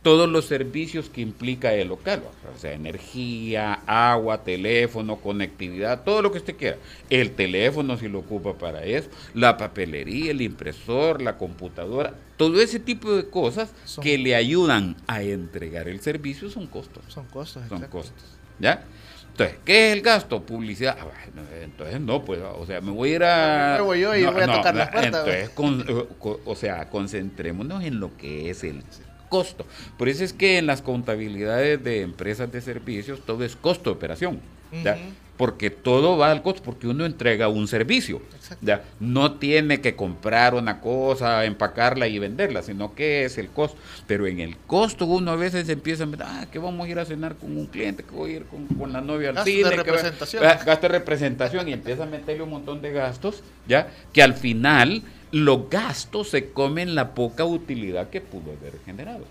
todos 0.01 0.27
los 0.27 0.45
servicios 0.45 1.09
que 1.09 1.21
implica 1.21 1.73
el 1.73 1.89
local, 1.89 2.23
o 2.53 2.57
sea, 2.57 2.73
energía, 2.73 3.73
agua, 3.85 4.43
teléfono, 4.43 5.17
conectividad, 5.17 6.03
todo 6.03 6.21
lo 6.23 6.31
que 6.31 6.39
usted 6.39 6.55
quiera. 6.57 6.77
El 7.09 7.31
teléfono 7.33 7.97
si 7.97 8.07
lo 8.07 8.19
ocupa 8.19 8.53
para 8.57 8.83
eso, 8.83 9.09
la 9.35 9.57
papelería, 9.57 10.31
el 10.31 10.41
impresor, 10.41 11.21
la 11.21 11.37
computadora, 11.37 12.15
todo 12.37 12.59
ese 12.61 12.79
tipo 12.79 13.13
de 13.13 13.29
cosas 13.29 13.73
Son- 13.85 14.03
que 14.03 14.17
le 14.17 14.35
ayudan 14.35 14.95
a 15.05 15.21
entregar 15.21 15.87
el 15.87 15.99
servicio 16.01 16.49
son 16.49 16.65
costos. 16.65 17.03
Son 17.07 17.25
costos, 17.27 17.63
Son 17.69 17.77
exacto. 17.77 17.97
costos. 17.97 18.23
¿Ya? 18.59 18.83
Entonces, 19.31 19.57
¿qué 19.63 19.89
es 19.91 19.97
el 19.97 20.01
gasto? 20.01 20.41
Publicidad. 20.43 20.97
Ah, 20.99 21.05
bueno, 21.05 21.47
entonces 21.61 22.01
no, 22.01 22.25
pues, 22.25 22.41
o 22.41 22.65
sea, 22.65 22.81
me 22.81 22.91
voy 22.91 23.11
a 23.11 23.15
ir 23.15 23.23
a... 23.23 23.75
Me 23.77 23.83
voy 23.83 23.99
yo 24.01 24.15
y 24.15 24.23
voy 24.25 24.41
a 24.41 24.45
tocar 24.51 24.75
la 24.75 24.91
puerta, 24.91 25.07
Entonces, 25.19 25.49
con- 25.51 25.85
eh, 25.87 26.05
co- 26.19 26.41
o 26.43 26.55
sea, 26.55 26.89
concentrémonos 26.89 27.83
en 27.83 27.99
lo 27.99 28.15
que 28.17 28.49
es 28.49 28.63
el 28.63 28.83
costo. 29.31 29.65
Por 29.97 30.09
eso 30.09 30.23
es 30.23 30.33
que 30.33 30.59
en 30.59 30.67
las 30.67 30.81
contabilidades 30.83 31.83
de 31.83 32.01
empresas 32.01 32.51
de 32.51 32.61
servicios 32.61 33.21
todo 33.25 33.43
es 33.43 33.55
costo 33.55 33.89
de 33.89 33.95
operación. 33.95 34.39
¿ya? 34.83 34.97
Porque 35.37 35.71
todo 35.71 36.17
va 36.17 36.31
al 36.31 36.43
costo, 36.43 36.61
porque 36.63 36.87
uno 36.87 37.03
entrega 37.05 37.47
un 37.47 37.67
servicio. 37.67 38.21
¿ya? 38.61 38.83
No 38.99 39.33
tiene 39.39 39.81
que 39.81 39.95
comprar 39.95 40.53
una 40.53 40.79
cosa, 40.81 41.43
empacarla 41.45 42.07
y 42.07 42.19
venderla, 42.19 42.61
sino 42.61 42.93
que 42.93 43.25
es 43.25 43.37
el 43.39 43.49
costo. 43.49 43.77
Pero 44.05 44.27
en 44.27 44.39
el 44.39 44.55
costo 44.67 45.05
uno 45.05 45.31
a 45.31 45.35
veces 45.35 45.67
empieza 45.69 46.03
a 46.03 46.07
ver, 46.07 46.21
ah, 46.23 46.45
que 46.51 46.59
vamos 46.59 46.85
a 46.85 46.89
ir 46.91 46.99
a 46.99 47.05
cenar 47.05 47.35
con 47.35 47.57
un 47.57 47.65
cliente, 47.65 48.03
que 48.03 48.11
voy 48.11 48.33
a 48.33 48.35
ir 48.37 48.43
con, 48.45 48.67
con 48.67 48.93
la 48.93 49.01
novia 49.01 49.29
al 49.29 49.35
Gasto 49.35 49.49
de 49.49 49.55
cine. 49.57 49.69
que 49.71 49.75
va- 49.77 49.83
representación. 49.83 50.43
ah, 50.45 50.59
gasto 50.63 50.81
de 50.87 50.87
representación 50.99 51.67
y 51.69 51.73
empieza 51.73 52.03
a 52.03 52.05
meterle 52.05 52.43
un 52.43 52.49
montón 52.51 52.81
de 52.81 52.91
gastos, 52.91 53.41
¿ya? 53.67 53.87
Que 54.13 54.21
al 54.21 54.35
final 54.35 55.01
los 55.31 55.69
gastos 55.69 56.29
se 56.29 56.49
comen 56.51 56.95
la 56.95 57.13
poca 57.13 57.45
utilidad 57.45 58.09
que 58.09 58.21
pudo 58.21 58.51
haber 58.51 58.79
generado. 58.85 59.25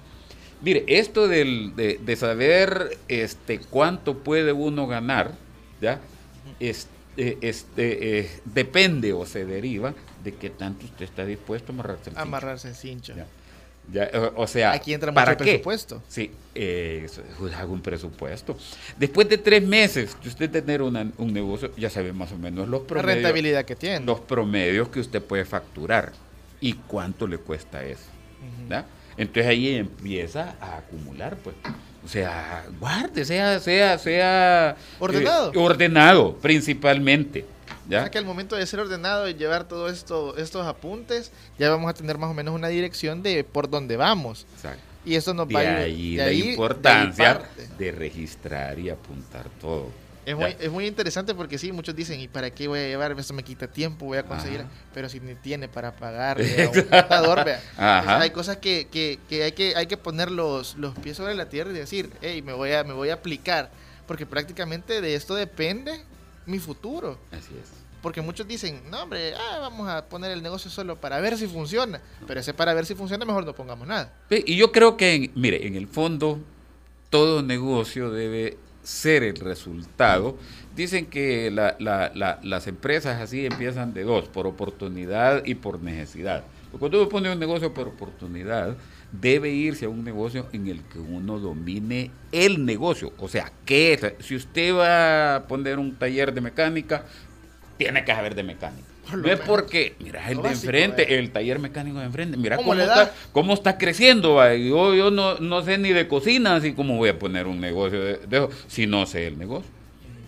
Mire, 0.63 0.85
esto 0.89 1.27
del- 1.29 1.75
de, 1.77 1.99
de 2.05 2.17
saber 2.17 2.99
este, 3.09 3.59
cuánto 3.61 4.19
puede 4.19 4.53
uno 4.53 4.87
ganar, 4.87 5.33
¿ya? 5.81 6.01
Es- 6.59 6.89
eh, 7.17 7.39
este, 7.41 8.21
eh, 8.21 8.31
depende 8.45 9.13
o 9.13 9.27
se 9.27 9.45
deriva 9.45 9.95
de 10.25 10.35
qué 10.35 10.49
tanto 10.51 10.85
usted 10.87 11.05
está 11.05 11.25
dispuesto 11.27 11.73
a 11.73 11.75
amarrarse 11.75 12.11
el 12.11 12.17
cincho. 12.17 12.21
Amarrarse 12.23 12.69
el 12.69 12.75
cincho. 12.75 13.15
Ya. 13.17 13.27
Ya, 13.93 14.09
o, 14.15 14.43
o 14.43 14.47
sea, 14.47 14.73
Aquí 14.73 14.93
entra 14.95 15.13
¿para 15.13 15.33
mucho 15.33 15.45
qué? 15.45 15.51
presupuesto. 15.53 16.03
Sí, 16.09 16.31
eh, 16.55 17.07
hago 17.59 17.73
un 17.73 17.81
presupuesto. 17.81 18.57
Después 18.99 19.29
de 19.29 19.39
tres 19.39 19.63
meses 19.67 20.17
de 20.23 20.29
usted 20.29 20.51
tener 20.51 20.83
una- 20.83 21.11
un 21.19 21.33
negocio, 21.33 21.73
ya 21.77 21.91
sabe 21.91 22.13
más 22.13 22.31
o 22.33 22.39
menos 22.39 22.69
los 22.69 22.83
La 22.83 22.87
promedios, 22.87 23.15
rentabilidad 23.17 23.65
que 23.65 23.77
tiene. 23.77 24.05
los 24.07 24.21
promedios 24.21 24.89
que 24.89 25.01
usted 25.01 25.23
puede 25.23 25.45
facturar 25.45 26.13
y 26.61 26.75
cuánto 26.75 27.27
le 27.27 27.39
cuesta 27.39 27.83
eso. 27.85 28.05
Entonces 29.17 29.47
ahí 29.47 29.75
empieza 29.75 30.55
a 30.61 30.79
acumular, 30.79 31.37
pues. 31.37 31.57
O 32.05 32.09
sea, 32.09 32.65
guarde, 32.79 33.25
sea, 33.27 33.59
sea, 33.61 33.99
sea 33.99 34.71
eh, 34.71 34.75
Ordenado. 34.99 35.53
ordenado, 35.57 36.37
O 37.91 37.93
¿ya? 37.93 38.01
sea 38.03 38.11
que 38.11 38.19
al 38.19 38.25
momento 38.25 38.57
de 38.57 38.67
ser 38.67 38.81
ordenado 38.81 39.29
y 39.29 39.35
llevar 39.35 39.67
todos 39.69 39.93
esto, 39.93 40.37
estos 40.37 40.67
apuntes, 40.67 41.33
ya 41.59 41.69
vamos 41.71 41.91
a 41.91 41.95
tener 41.95 42.19
más 42.19 42.31
o 42.31 42.35
menos 42.35 42.55
una 42.55 42.69
dirección 42.69 43.23
de 43.23 43.45
por 43.45 43.69
dónde 43.69 43.97
vamos. 43.97 44.47
Exacto. 44.55 44.81
Y 45.05 45.15
esto 45.15 45.33
nos 45.35 45.49
De 45.49 45.55
va 45.55 45.61
a 45.61 45.65
ir- 45.65 45.77
ahí 45.85 46.17
de 46.17 46.23
la 46.23 46.29
ahí- 46.31 46.43
ahí 46.43 46.51
importancia 46.51 47.43
de 47.79 47.93
registrar 47.93 48.79
y 48.79 48.91
apuntar 48.91 49.47
todo. 49.61 49.89
Es 50.27 50.37
muy, 50.37 50.55
es 50.61 50.71
muy 50.71 50.87
interesante 50.87 51.35
porque 51.35 51.57
sí, 51.59 51.73
muchos 51.73 51.97
dicen, 51.97 52.21
¿y 52.21 52.29
para 52.29 52.51
qué 52.51 52.69
voy 52.69 52.79
a 52.79 52.87
llevar? 52.87 53.19
Eso 53.19 53.33
me 53.35 53.43
quita 53.43 53.67
tiempo, 53.67 54.05
voy 54.05 54.19
a 54.19 54.23
conseguir. 54.23 54.61
Ajá. 54.61 54.69
Pero 54.95 55.09
si 55.09 55.19
ni 55.19 55.35
tiene 55.35 55.67
para 55.67 55.97
pagarle 55.97 56.65
a 56.65 56.69
un 56.69 56.75
contador, 56.83 57.45
vea. 57.45 57.61
Ajá. 57.79 57.99
Entonces, 58.01 58.23
hay 58.23 58.31
cosas 58.31 58.57
que, 58.59 58.87
que, 58.93 59.19
que 59.29 59.43
hay 59.45 59.53
que 59.53 59.75
hay 59.75 59.87
que 59.87 59.97
poner 59.97 60.31
los, 60.31 60.77
los 60.77 60.95
pies 60.99 61.17
sobre 61.17 61.35
la 61.35 61.49
tierra 61.49 61.71
y 61.71 61.75
decir, 61.75 62.11
hey, 62.21 62.43
me 62.43 62.53
voy 62.53 62.71
a, 62.73 62.85
me 62.85 62.93
voy 62.93 63.09
a 63.09 63.15
aplicar. 63.15 63.71
Porque 64.07 64.27
prácticamente 64.27 65.01
de 65.01 65.15
esto 65.15 65.35
depende 65.35 65.99
mi 66.47 66.59
futuro. 66.59 67.19
Así 67.33 67.55
es. 67.61 67.80
Porque 68.03 68.23
muchos 68.23 68.49
dicen, 68.49 68.81
no, 68.91 69.03
hombre, 69.03 69.35
ah, 69.35 69.59
vamos 69.61 69.89
a 69.89 70.07
poner 70.07 70.31
el 70.31 70.43
negocio 70.43 70.71
solo 70.71 70.97
para 70.97 71.21
ver 71.21 71.37
si 71.37 71.47
funciona. 71.47 72.01
Pero 72.27 72.41
ese 72.41 72.55
para 72.55 72.73
ver 72.75 72.87
si 72.87 72.95
funciona, 72.95 73.25
mejor 73.25 73.45
no 73.45 73.55
pongamos 73.55 73.87
nada. 73.87 74.13
Y 74.31 74.57
yo 74.57 74.73
creo 74.73 74.97
que, 74.97 75.31
mire, 75.35 75.67
en 75.67 75.75
el 75.77 75.87
fondo, 75.87 76.39
todo 77.11 77.43
negocio 77.43 78.11
debe 78.11 78.57
ser 78.83 79.23
el 79.23 79.37
resultado. 79.37 80.37
Dicen 80.75 81.07
que 81.07 81.51
la- 81.51 81.77
la- 81.79 82.11
la- 82.15 82.41
las 82.43 82.67
empresas 82.67 83.21
así 83.21 83.45
empiezan 83.45 83.93
de 83.93 84.05
dos, 84.05 84.29
por 84.29 84.47
oportunidad 84.47 85.45
y 85.45 85.55
por 85.57 85.83
necesidad. 85.83 86.45
Cuando 86.79 87.01
uno 87.01 87.09
pone 87.09 87.31
un 87.31 87.39
negocio 87.39 87.75
por 87.75 87.89
oportunidad, 87.89 88.77
debe 89.13 89.51
irse 89.51 89.87
a 89.87 89.89
un 89.89 90.05
negocio 90.05 90.47
en 90.53 90.69
el 90.69 90.83
que 90.85 91.01
uno 91.01 91.41
domine 91.41 92.13
el 92.31 92.65
negocio. 92.65 93.13
O 93.19 93.29
sea, 93.29 93.53
¿qué? 93.67 94.15
Si 94.21 94.37
usted 94.37 94.73
va 94.75 95.35
a 95.35 95.47
poner 95.49 95.81
un 95.81 95.97
taller 95.97 96.33
de 96.33 96.41
mecánica, 96.41 97.05
tiene 97.81 98.05
que 98.05 98.13
saber 98.13 98.35
de 98.35 98.43
mecánica. 98.43 98.87
No 99.17 99.33
es 99.33 99.41
porque, 99.41 99.95
mira, 100.01 100.29
el 100.29 100.37
Lo 100.37 100.43
de 100.43 100.51
enfrente, 100.51 101.15
eh. 101.15 101.19
el 101.19 101.31
taller 101.31 101.59
mecánico 101.59 101.99
de 101.99 102.05
enfrente, 102.05 102.37
mira 102.37 102.57
¿Cómo 102.57 102.73
cómo, 102.73 102.83
está, 102.83 103.15
cómo 103.33 103.55
está 103.55 103.79
creciendo. 103.79 104.35
va. 104.35 104.55
Yo, 104.55 104.95
yo 104.95 105.11
no, 105.11 105.39
no 105.39 105.63
sé 105.63 105.79
ni 105.79 105.91
de 105.91 106.07
cocina, 106.07 106.57
así 106.57 106.75
como 106.75 106.99
voy 106.99 107.09
a 107.09 107.19
poner 107.19 107.47
un 107.47 107.59
negocio 107.59 107.99
de, 107.99 108.19
de 108.19 108.37
eso, 108.37 108.51
si 108.69 108.87
no 108.87 109.07
sé 109.07 109.27
el 109.27 109.39
negocio. 109.39 109.71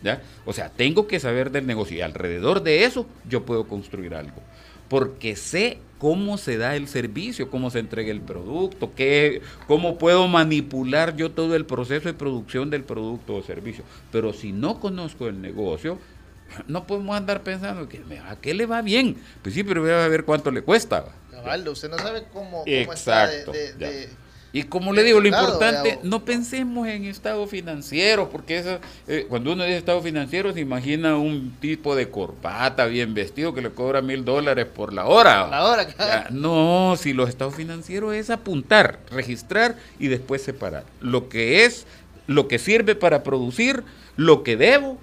¿ya? 0.03 0.23
O 0.47 0.55
sea, 0.55 0.71
tengo 0.71 1.07
que 1.07 1.21
saber 1.21 1.51
del 1.51 1.67
negocio 1.67 1.99
y 1.99 2.01
alrededor 2.01 2.63
de 2.63 2.85
eso 2.85 3.07
yo 3.29 3.45
puedo 3.45 3.69
construir 3.69 4.15
algo. 4.15 4.41
Porque 4.89 5.37
sé 5.37 5.77
cómo 5.99 6.39
se 6.39 6.57
da 6.57 6.75
el 6.75 6.89
servicio, 6.89 7.51
cómo 7.51 7.71
se 7.71 7.81
entrega 7.81 8.11
el 8.11 8.23
producto, 8.23 8.93
qué, 8.97 9.43
cómo 9.69 9.99
puedo 9.99 10.27
manipular 10.27 11.17
yo 11.17 11.31
todo 11.31 11.55
el 11.55 11.67
proceso 11.67 12.09
de 12.09 12.15
producción 12.15 12.71
del 12.71 12.83
producto 12.83 13.37
o 13.37 13.43
servicio. 13.43 13.85
Pero 14.11 14.33
si 14.33 14.53
no 14.53 14.81
conozco 14.81 15.29
el 15.29 15.43
negocio, 15.43 15.99
no 16.69 16.87
podemos 16.87 17.17
andar 17.17 17.43
pensando 17.43 17.89
que 17.89 18.03
a 18.29 18.37
qué 18.37 18.55
le 18.55 18.67
va 18.67 18.83
bien. 18.83 19.17
Pues 19.43 19.55
sí, 19.55 19.63
pero 19.65 19.83
voy 19.83 19.91
a 19.91 20.09
ver 20.09 20.25
cuánto 20.25 20.51
le 20.51 20.63
cuesta. 20.63 21.05
Cabaldo, 21.31 21.73
usted 21.73 21.91
no 21.91 21.99
sabe 21.99 22.25
cómo, 22.33 22.65
cómo 22.65 22.93
está 22.93 23.27
de- 23.27 23.39
Exacto. 23.41 23.53
de- 23.53 23.75
ya. 23.79 23.91
de- 23.91 24.23
Y 24.55 24.65
como 24.65 24.93
le 24.93 25.03
digo, 25.03 25.19
lo 25.19 25.29
importante, 25.29 25.99
no 26.03 26.27
pensemos 26.27 26.87
en 26.87 27.07
estado 27.07 27.47
financiero, 27.47 28.29
porque 28.29 28.59
eso, 28.59 28.81
eh, 29.09 29.25
cuando 29.27 29.55
uno 29.55 29.65
dice 29.65 29.79
estado 29.79 30.03
financiero 30.03 30.53
se 30.53 30.61
imagina 30.61 31.17
un 31.17 31.57
tipo 31.59 31.97
de 31.97 32.11
corbata 32.11 32.85
bien 32.85 33.15
vestido 33.15 33.55
que 33.55 33.63
le 33.63 33.71
cobra 33.71 34.03
mil 34.03 34.27
dólares 34.27 34.67
por 34.67 34.93
la 34.93 35.07
hora. 35.07 35.49
La 35.49 35.65
hora, 35.65 36.27
no, 36.31 36.97
si 36.99 37.15
los 37.15 37.31
estados 37.31 37.55
financieros 37.55 38.15
es 38.15 38.29
apuntar, 38.29 38.99
registrar 39.11 39.77
y 39.99 40.09
después 40.09 40.43
separar. 40.43 40.85
Lo 41.01 41.31
que 41.31 41.65
es, 41.65 41.87
lo 42.27 42.47
que 42.47 42.59
sirve 42.59 42.95
para 42.95 43.23
producir, 43.23 43.83
lo 44.17 44.43
que 44.43 44.59
debo, 44.59 44.99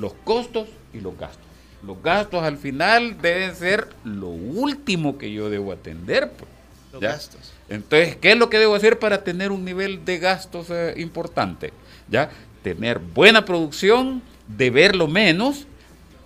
los 0.00 0.14
costos 0.24 0.68
y 0.92 1.00
los 1.00 1.18
gastos. 1.18 1.44
Los 1.82 2.02
gastos 2.02 2.42
al 2.42 2.56
final 2.56 3.20
deben 3.20 3.54
ser 3.54 3.88
lo 4.04 4.28
último 4.28 5.18
que 5.18 5.32
yo 5.32 5.50
debo 5.50 5.72
atender. 5.72 6.30
pues. 6.30 6.50
Los 6.92 7.02
¿ya? 7.02 7.10
gastos. 7.10 7.52
Entonces, 7.68 8.16
¿qué 8.16 8.32
es 8.32 8.38
lo 8.38 8.48
que 8.48 8.58
debo 8.58 8.74
hacer 8.74 8.98
para 8.98 9.22
tener 9.22 9.52
un 9.52 9.64
nivel 9.64 10.04
de 10.04 10.18
gastos 10.18 10.70
eh, 10.70 10.94
importante? 10.96 11.72
¿Ya? 12.08 12.30
Tener 12.62 12.98
buena 12.98 13.44
producción, 13.44 14.22
deberlo 14.46 15.06
menos, 15.06 15.66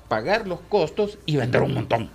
pagar 0.09 0.47
los 0.47 0.61
costos 0.61 1.19
y 1.27 1.37
vender 1.37 1.63
un 1.63 1.75
montón. 1.75 2.11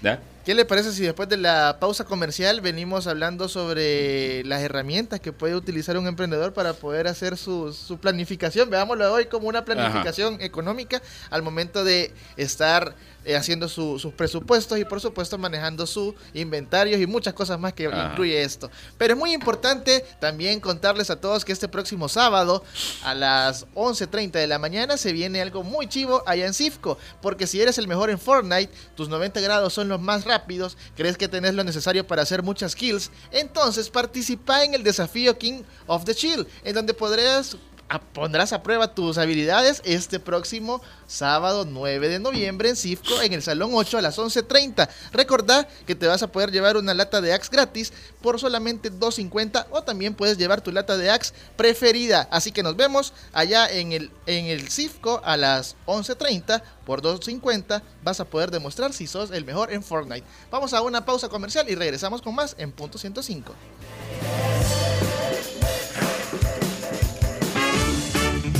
¿Ya? 0.00 0.20
¿Qué 0.48 0.54
le 0.54 0.64
parece 0.64 0.92
si 0.92 1.02
después 1.02 1.28
de 1.28 1.36
la 1.36 1.76
pausa 1.78 2.06
comercial 2.06 2.62
venimos 2.62 3.06
hablando 3.06 3.50
sobre 3.50 4.42
las 4.44 4.62
herramientas 4.62 5.20
que 5.20 5.30
puede 5.30 5.54
utilizar 5.54 5.98
un 5.98 6.06
emprendedor 6.06 6.54
para 6.54 6.72
poder 6.72 7.06
hacer 7.06 7.36
su, 7.36 7.74
su 7.74 7.98
planificación? 7.98 8.70
Veámoslo 8.70 9.12
hoy 9.12 9.26
como 9.26 9.46
una 9.46 9.66
planificación 9.66 10.40
económica 10.40 11.02
al 11.28 11.42
momento 11.42 11.84
de 11.84 12.14
estar 12.38 12.94
eh, 13.28 13.36
haciendo 13.36 13.68
sus 13.68 14.06
presupuestos 14.14 14.78
y 14.78 14.86
por 14.86 15.02
supuesto 15.02 15.36
manejando 15.36 15.86
su 15.86 16.14
inventarios 16.32 16.98
y 16.98 17.06
muchas 17.06 17.34
cosas 17.34 17.60
más 17.60 17.74
que 17.74 17.84
incluye 17.84 18.40
esto. 18.42 18.70
Pero 18.96 19.12
es 19.12 19.20
muy 19.20 19.34
importante 19.34 20.02
también 20.18 20.60
contarles 20.60 21.10
a 21.10 21.20
todos 21.20 21.44
que 21.44 21.52
este 21.52 21.68
próximo 21.68 22.08
sábado 22.08 22.64
a 23.04 23.14
las 23.14 23.66
11.30 23.74 24.30
de 24.30 24.46
la 24.46 24.58
mañana 24.58 24.96
se 24.96 25.12
viene 25.12 25.42
algo 25.42 25.62
muy 25.62 25.86
chivo 25.88 26.22
allá 26.24 26.46
en 26.46 26.54
Cifco, 26.54 26.96
porque 27.20 27.46
si 27.46 27.60
eres 27.60 27.76
el 27.76 27.86
mejor 27.86 28.08
en 28.08 28.18
Fortnite, 28.18 28.72
tus 28.94 29.10
90 29.10 29.42
grados 29.42 29.74
son 29.74 29.88
los 29.88 30.00
más 30.00 30.24
rápidos, 30.24 30.78
crees 30.96 31.18
que 31.18 31.28
tenés 31.28 31.52
lo 31.52 31.64
necesario 31.64 32.06
para 32.06 32.22
hacer 32.22 32.42
muchas 32.42 32.74
kills, 32.74 33.10
entonces 33.30 33.90
participa 33.90 34.64
en 34.64 34.72
el 34.72 34.82
desafío 34.82 35.36
King 35.36 35.64
of 35.86 36.06
the 36.06 36.14
Chill, 36.14 36.46
en 36.64 36.74
donde 36.74 36.94
podrás 36.94 37.58
pondrás 37.96 38.52
a 38.52 38.62
prueba 38.62 38.94
tus 38.94 39.16
habilidades 39.16 39.80
este 39.84 40.20
próximo 40.20 40.82
sábado 41.06 41.64
9 41.64 42.08
de 42.08 42.18
noviembre 42.18 42.68
en 42.68 42.76
Cifco 42.76 43.22
en 43.22 43.32
el 43.32 43.42
Salón 43.42 43.70
8 43.72 43.98
a 43.98 44.02
las 44.02 44.18
11.30. 44.18 44.88
Recordá 45.12 45.66
que 45.86 45.94
te 45.94 46.06
vas 46.06 46.22
a 46.22 46.30
poder 46.30 46.50
llevar 46.50 46.76
una 46.76 46.92
lata 46.92 47.22
de 47.22 47.32
Axe 47.32 47.48
gratis 47.50 47.92
por 48.20 48.38
solamente 48.38 48.92
2.50 48.92 49.66
o 49.70 49.82
también 49.82 50.14
puedes 50.14 50.36
llevar 50.36 50.60
tu 50.60 50.70
lata 50.70 50.98
de 50.98 51.10
Axe 51.10 51.32
preferida. 51.56 52.28
Así 52.30 52.52
que 52.52 52.62
nos 52.62 52.76
vemos 52.76 53.14
allá 53.32 53.66
en 53.70 53.92
el, 53.92 54.10
en 54.26 54.46
el 54.46 54.68
Cifco 54.68 55.22
a 55.24 55.38
las 55.38 55.76
11.30 55.86 56.62
por 56.84 57.00
2.50 57.00 57.82
vas 58.02 58.20
a 58.20 58.24
poder 58.24 58.50
demostrar 58.50 58.92
si 58.92 59.06
sos 59.06 59.30
el 59.30 59.44
mejor 59.44 59.72
en 59.72 59.82
Fortnite. 59.82 60.26
Vamos 60.50 60.74
a 60.74 60.82
una 60.82 61.04
pausa 61.04 61.28
comercial 61.28 61.68
y 61.70 61.74
regresamos 61.74 62.20
con 62.20 62.34
más 62.34 62.54
en 62.58 62.72
punto 62.72 62.98
105. 62.98 63.54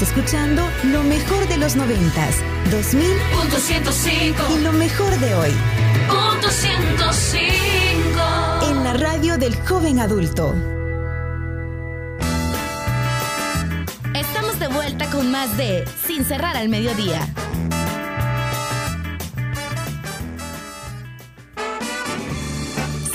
Estás 0.00 0.16
escuchando 0.16 0.66
lo 0.84 1.02
mejor 1.02 1.46
de 1.46 1.58
los 1.58 1.76
noventas, 1.76 2.36
2000 2.70 3.04
Punto 3.38 3.58
105 3.58 4.42
y 4.48 4.58
lo 4.62 4.72
mejor 4.72 5.14
de 5.18 5.34
hoy. 5.34 5.50
Punto 6.08 6.48
105 6.48 8.62
En 8.62 8.82
la 8.82 8.94
radio 8.94 9.36
del 9.36 9.54
joven 9.56 9.98
adulto. 9.98 10.54
Estamos 14.14 14.58
de 14.58 14.68
vuelta 14.68 15.10
con 15.10 15.30
más 15.30 15.54
de 15.58 15.84
Sin 16.06 16.24
cerrar 16.24 16.56
al 16.56 16.70
mediodía. 16.70 17.20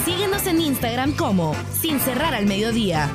Síguenos 0.06 0.45
en 0.45 0.62
Instagram 0.62 1.13
como 1.13 1.56
Sin 1.82 2.00
cerrar 2.00 2.36
al 2.36 2.45
mediodía. 2.45 3.10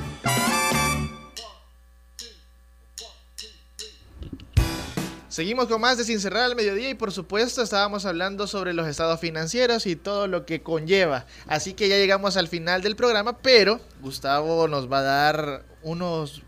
Seguimos 5.40 5.68
con 5.68 5.80
más 5.80 5.96
de 5.96 6.04
Sin 6.04 6.20
Cerrar 6.20 6.42
al 6.42 6.54
Mediodía 6.54 6.90
y 6.90 6.94
por 6.94 7.12
supuesto 7.12 7.62
estábamos 7.62 8.04
hablando 8.04 8.46
sobre 8.46 8.74
los 8.74 8.86
estados 8.86 9.20
financieros 9.20 9.86
y 9.86 9.96
todo 9.96 10.26
lo 10.26 10.44
que 10.44 10.60
conlleva. 10.60 11.24
Así 11.46 11.72
que 11.72 11.88
ya 11.88 11.96
llegamos 11.96 12.36
al 12.36 12.46
final 12.46 12.82
del 12.82 12.94
programa, 12.94 13.38
pero 13.38 13.80
Gustavo 14.02 14.68
nos 14.68 14.92
va 14.92 14.98
a 14.98 15.02
dar 15.02 15.64
unos 15.82 16.42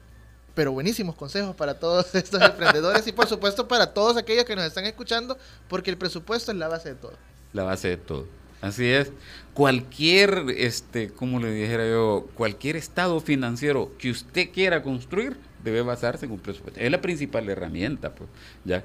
pero 0.55 0.72
buenísimos 0.72 1.14
consejos 1.14 1.57
para 1.57 1.78
todos 1.78 2.14
estos 2.14 2.42
emprendedores 2.42 3.07
y 3.07 3.12
por 3.12 3.26
supuesto 3.28 3.66
para 3.66 3.94
todos 3.94 4.18
aquellos 4.18 4.44
que 4.44 4.57
nos 4.57 4.66
están 4.66 4.85
escuchando, 4.85 5.38
porque 5.68 5.88
el 5.88 5.96
presupuesto 5.96 6.52
es 6.52 6.59
la 6.59 6.68
base 6.68 6.90
de 6.90 6.96
todo. 6.96 7.14
La 7.55 7.62
base 7.62 7.88
de 7.88 7.96
todo. 7.96 8.26
Así 8.61 8.87
es. 8.87 9.11
Cualquier, 9.55 10.44
este, 10.55 11.09
como 11.09 11.40
le 11.40 11.50
dijera 11.50 11.88
yo, 11.88 12.28
cualquier 12.35 12.76
estado 12.76 13.22
financiero 13.22 13.90
que 13.96 14.11
usted 14.11 14.50
quiera 14.52 14.83
construir, 14.83 15.38
debe 15.64 15.83
basarse 15.83 16.27
en 16.27 16.33
un 16.33 16.38
presupuesto. 16.38 16.81
Es 16.81 16.90
la 16.90 17.01
principal 17.01 17.48
herramienta, 17.48 18.14
pues, 18.14 18.29
¿ya? 18.64 18.83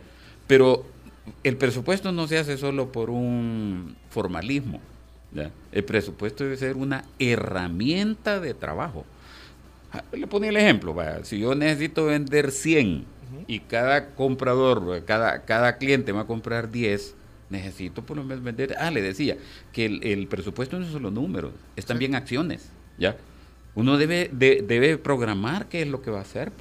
Pero 0.48 0.86
el 1.44 1.58
presupuesto 1.58 2.12
no 2.12 2.28
se 2.28 2.38
hace 2.38 2.58
solo 2.58 2.92
por 2.92 3.10
un 3.10 3.96
formalismo, 4.10 4.80
¿ya? 5.34 5.52
El 5.72 5.84
presupuesto 5.84 6.44
debe 6.44 6.58
ser 6.58 6.78
una 6.78 7.04
herramienta 7.20 8.40
de 8.40 8.54
trabajo. 8.54 9.06
Ah, 9.92 10.04
Le 10.12 10.28
ponía 10.28 10.50
el 10.50 10.58
ejemplo, 10.58 10.94
vaya, 10.94 11.24
si 11.24 11.40
yo 11.40 11.56
necesito 11.56 12.06
vender 12.06 12.52
100 12.52 13.06
y 13.48 13.60
cada 13.62 14.16
comprador, 14.16 15.04
cada, 15.06 15.44
cada 15.44 15.78
cliente 15.78 16.12
me 16.13 16.18
va 16.18 16.24
a 16.24 16.28
comprar 16.28 16.72
10, 16.72 17.16
necesito 17.50 18.06
por 18.06 18.18
lo 18.18 18.24
menos 18.24 18.44
vender, 18.44 18.76
ah, 18.80 18.92
le 18.92 19.02
decía, 19.02 19.38
que 19.74 19.86
el, 19.86 20.04
el 20.04 20.28
presupuesto 20.28 20.80
no 20.80 20.86
es 20.86 20.92
solo 20.92 21.12
números, 21.12 21.54
es 21.76 21.86
también 21.86 22.16
acciones, 22.16 22.70
¿ya? 22.98 23.18
Uno 23.78 23.96
debe, 23.98 24.30
de- 24.34 24.63
debe 24.68 24.98
programar 24.98 25.68
qué 25.70 25.84
es 25.84 25.88
lo 25.88 26.02
que 26.02 26.10
va 26.12 26.18
a 26.18 26.22
hacer. 26.24 26.52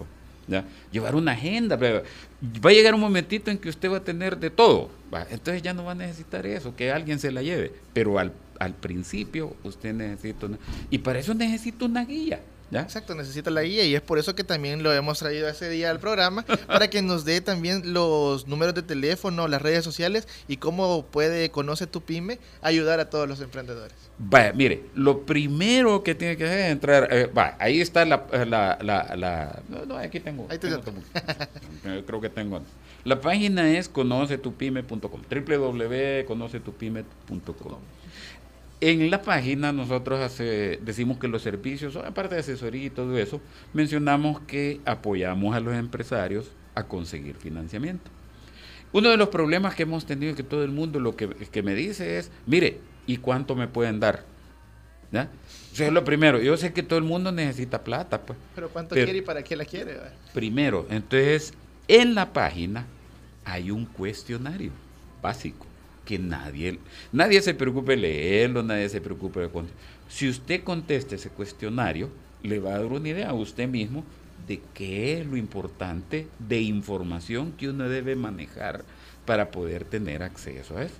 Llevar 0.92 1.16
una 1.16 1.32
agenda, 1.32 1.74
va 1.76 2.70
a 2.70 2.72
llegar 2.72 2.94
un 2.94 3.00
momentito 3.00 3.50
en 3.50 3.58
que 3.58 3.68
usted 3.68 3.90
va 3.90 3.96
a 3.96 4.04
tener 4.04 4.36
de 4.38 4.50
todo, 4.50 4.90
entonces 5.30 5.60
ya 5.62 5.74
no 5.74 5.84
va 5.84 5.92
a 5.92 5.94
necesitar 5.96 6.46
eso, 6.46 6.76
que 6.76 6.92
alguien 6.92 7.18
se 7.18 7.32
la 7.32 7.42
lleve, 7.42 7.72
pero 7.92 8.20
al, 8.20 8.32
al 8.60 8.74
principio 8.74 9.56
usted 9.64 9.92
necesita 9.92 10.46
una, 10.46 10.58
y 10.88 10.98
para 10.98 11.18
eso 11.18 11.34
necesita 11.34 11.86
una 11.86 12.04
guía, 12.04 12.40
¿ya? 12.70 12.80
Exacto, 12.82 13.14
necesita 13.14 13.50
la 13.50 13.62
guía 13.62 13.84
y 13.84 13.94
es 13.94 14.02
por 14.02 14.18
eso 14.18 14.34
que 14.34 14.44
también 14.44 14.82
lo 14.82 14.92
hemos 14.92 15.18
traído 15.18 15.48
ese 15.48 15.68
día 15.70 15.90
al 15.90 16.00
programa, 16.00 16.44
para 16.66 16.88
que 16.90 17.00
nos 17.02 17.24
dé 17.24 17.40
también 17.40 17.92
los 17.92 18.46
números 18.48 18.74
de 18.74 18.82
teléfono, 18.82 19.46
las 19.48 19.62
redes 19.62 19.84
sociales 19.84 20.26
y 20.48 20.56
cómo 20.58 21.04
puede 21.06 21.50
Conoce 21.50 21.86
tu 21.86 22.00
Pyme 22.02 22.38
ayudar 22.62 23.00
a 23.00 23.08
todos 23.10 23.28
los 23.28 23.40
emprendedores. 23.40 23.94
Vaya, 24.18 24.52
mire, 24.54 24.84
lo 24.94 25.24
primero 25.26 26.02
que 26.02 26.14
tiene 26.14 26.36
que 26.36 26.44
hacer 26.44 26.58
es 26.60 26.72
entrar. 26.72 27.08
eh, 27.10 27.26
va, 27.26 27.54
ahí 27.58 27.80
está 27.82 28.04
la. 28.06 28.24
la, 28.32 28.78
la, 28.82 29.14
la- 29.16 29.62
no, 29.68 29.84
no, 29.84 29.96
aquí 29.98 30.20
tengo. 30.20 30.46
Ahí 30.48 30.58
te 30.58 30.68
tengo 30.68 30.80
tengo. 30.82 31.02
como- 31.82 32.06
creo 32.06 32.20
que 32.22 32.30
tengo. 32.30 32.62
La 33.04 33.20
página 33.20 33.70
es 33.76 33.88
conocetupime.com. 33.90 35.20
www.conocetupime.com. 35.30 37.78
En 38.80 39.10
la 39.10 39.22
página 39.22 39.72
nosotros 39.72 40.20
hace- 40.20 40.78
decimos 40.84 41.18
que 41.18 41.28
los 41.28 41.42
servicios, 41.42 41.96
aparte 41.96 42.34
de 42.34 42.42
asesoría 42.42 42.84
y 42.84 42.90
todo 42.90 43.16
eso, 43.16 43.40
mencionamos 43.72 44.40
que 44.40 44.80
apoyamos 44.84 45.54
a 45.56 45.60
los 45.60 45.74
empresarios 45.74 46.50
a 46.74 46.82
conseguir 46.84 47.36
financiamiento. 47.36 48.10
Uno 48.92 49.08
de 49.08 49.16
los 49.16 49.28
problemas 49.30 49.74
que 49.74 49.84
hemos 49.84 50.04
tenido 50.04 50.30
es 50.30 50.36
que 50.36 50.42
todo 50.42 50.62
el 50.62 50.70
mundo 50.72 51.00
lo 51.00 51.16
que, 51.16 51.28
que 51.28 51.62
me 51.62 51.74
dice 51.74 52.18
es, 52.18 52.30
mire, 52.46 52.78
¿y 53.06 53.16
cuánto 53.16 53.54
me 53.56 53.66
pueden 53.66 53.98
dar? 53.98 54.24
¿Ya? 55.10 55.30
Eso 55.72 55.84
es 55.84 55.92
lo 55.92 56.04
primero. 56.04 56.40
Yo 56.40 56.56
sé 56.56 56.72
que 56.72 56.82
todo 56.82 56.98
el 56.98 57.04
mundo 57.04 57.32
necesita 57.32 57.82
plata, 57.82 58.20
pues. 58.22 58.38
Pero 58.54 58.68
¿cuánto 58.68 58.94
Pero- 58.94 59.06
quiere 59.06 59.18
y 59.20 59.22
para 59.22 59.42
qué 59.42 59.56
la 59.56 59.64
quiere? 59.64 59.96
Primero, 60.34 60.86
entonces, 60.90 61.54
en 61.88 62.14
la 62.14 62.32
página 62.32 62.86
hay 63.44 63.70
un 63.70 63.86
cuestionario 63.86 64.72
básico 65.22 65.66
que 66.06 66.18
nadie, 66.18 66.78
nadie 67.12 67.42
se 67.42 67.52
preocupe 67.52 67.96
leerlo, 67.96 68.62
nadie 68.62 68.88
se 68.88 69.02
preocupe 69.02 69.40
de 69.40 69.50
Si 70.08 70.28
usted 70.28 70.62
contesta 70.62 71.16
ese 71.16 71.28
cuestionario, 71.28 72.08
le 72.42 72.60
va 72.60 72.74
a 72.74 72.78
dar 72.78 72.86
una 72.86 73.08
idea 73.08 73.30
a 73.30 73.34
usted 73.34 73.68
mismo 73.68 74.04
de 74.46 74.60
qué 74.72 75.20
es 75.20 75.26
lo 75.26 75.36
importante 75.36 76.28
de 76.38 76.60
información 76.60 77.52
que 77.52 77.68
uno 77.68 77.88
debe 77.88 78.16
manejar 78.16 78.84
para 79.26 79.50
poder 79.50 79.84
tener 79.84 80.22
acceso 80.22 80.78
a 80.78 80.84
eso. 80.84 80.94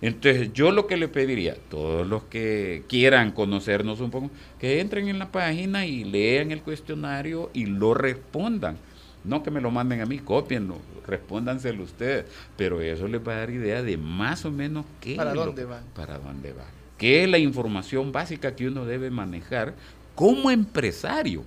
Entonces, 0.00 0.52
yo 0.52 0.70
lo 0.70 0.86
que 0.86 0.96
le 0.96 1.08
pediría, 1.08 1.54
todos 1.68 2.06
los 2.06 2.22
que 2.24 2.84
quieran 2.88 3.32
conocernos 3.32 4.00
un 4.00 4.10
poco, 4.10 4.30
que 4.58 4.80
entren 4.80 5.08
en 5.08 5.18
la 5.18 5.30
página 5.30 5.84
y 5.84 6.04
lean 6.04 6.50
el 6.50 6.62
cuestionario 6.62 7.50
y 7.52 7.66
lo 7.66 7.92
respondan. 7.92 8.78
No 9.24 9.42
que 9.42 9.50
me 9.50 9.60
lo 9.60 9.70
manden 9.70 10.00
a 10.00 10.06
mí, 10.06 10.18
copienlo, 10.18 10.78
respóndanselo 11.06 11.82
ustedes, 11.84 12.24
pero 12.56 12.80
eso 12.80 13.06
les 13.08 13.20
va 13.26 13.34
a 13.34 13.36
dar 13.40 13.50
idea 13.50 13.82
de 13.82 13.96
más 13.96 14.44
o 14.44 14.50
menos 14.50 14.86
qué 15.00 15.16
¿Para 15.16 15.30
es 15.30 15.36
lo- 15.36 15.46
dónde 15.46 15.64
va? 15.64 15.80
Para 15.94 16.18
dónde 16.18 16.52
va. 16.52 16.64
¿Qué 16.96 17.24
es 17.24 17.30
la 17.30 17.38
información 17.38 18.12
básica 18.12 18.54
que 18.56 18.66
uno 18.68 18.84
debe 18.84 19.10
manejar 19.10 19.74
como 20.14 20.50
empresario? 20.50 21.44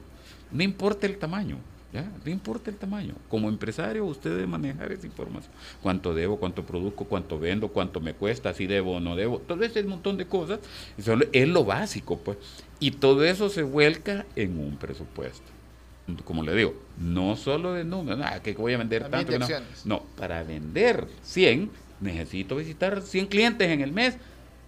No 0.51 0.61
importa 0.63 1.05
el 1.07 1.17
tamaño, 1.17 1.57
¿ya? 1.91 2.11
No 2.25 2.31
importa 2.31 2.69
el 2.71 2.77
tamaño. 2.77 3.13
Como 3.29 3.49
empresario 3.49 4.05
usted 4.05 4.31
debe 4.31 4.47
manejar 4.47 4.91
esa 4.91 5.05
información. 5.07 5.51
Cuánto 5.81 6.13
debo, 6.15 6.37
cuánto 6.37 6.63
produzco, 6.63 7.05
cuánto 7.05 7.39
vendo, 7.39 7.67
cuánto 7.69 7.99
me 8.01 8.13
cuesta, 8.13 8.53
si 8.53 8.65
debo 8.67 8.97
o 8.97 8.99
no 8.99 9.15
debo. 9.15 9.39
Todo 9.39 9.63
ese 9.63 9.83
montón 9.83 10.17
de 10.17 10.25
cosas 10.27 10.59
eso 10.97 11.15
es 11.31 11.47
lo 11.47 11.65
básico, 11.65 12.17
pues. 12.19 12.37
Y 12.79 12.91
todo 12.91 13.23
eso 13.23 13.49
se 13.49 13.61
vuelca 13.63 14.25
en 14.35 14.59
un 14.59 14.77
presupuesto. 14.77 15.52
Como 16.25 16.43
le 16.43 16.53
digo, 16.53 16.75
no 16.97 17.35
solo 17.37 17.73
de 17.73 17.83
números, 17.83 18.25
que 18.43 18.53
voy 18.53 18.73
a 18.73 18.77
vender 18.77 19.03
También 19.03 19.39
tanto. 19.39 19.47
que 19.47 19.59
no. 19.59 19.65
No, 19.85 20.03
para 20.17 20.43
vender 20.43 21.07
100 21.23 21.71
necesito 22.01 22.57
visitar 22.57 23.01
100 23.01 23.27
clientes 23.27 23.69
en 23.69 23.81
el 23.81 23.91
mes. 23.91 24.15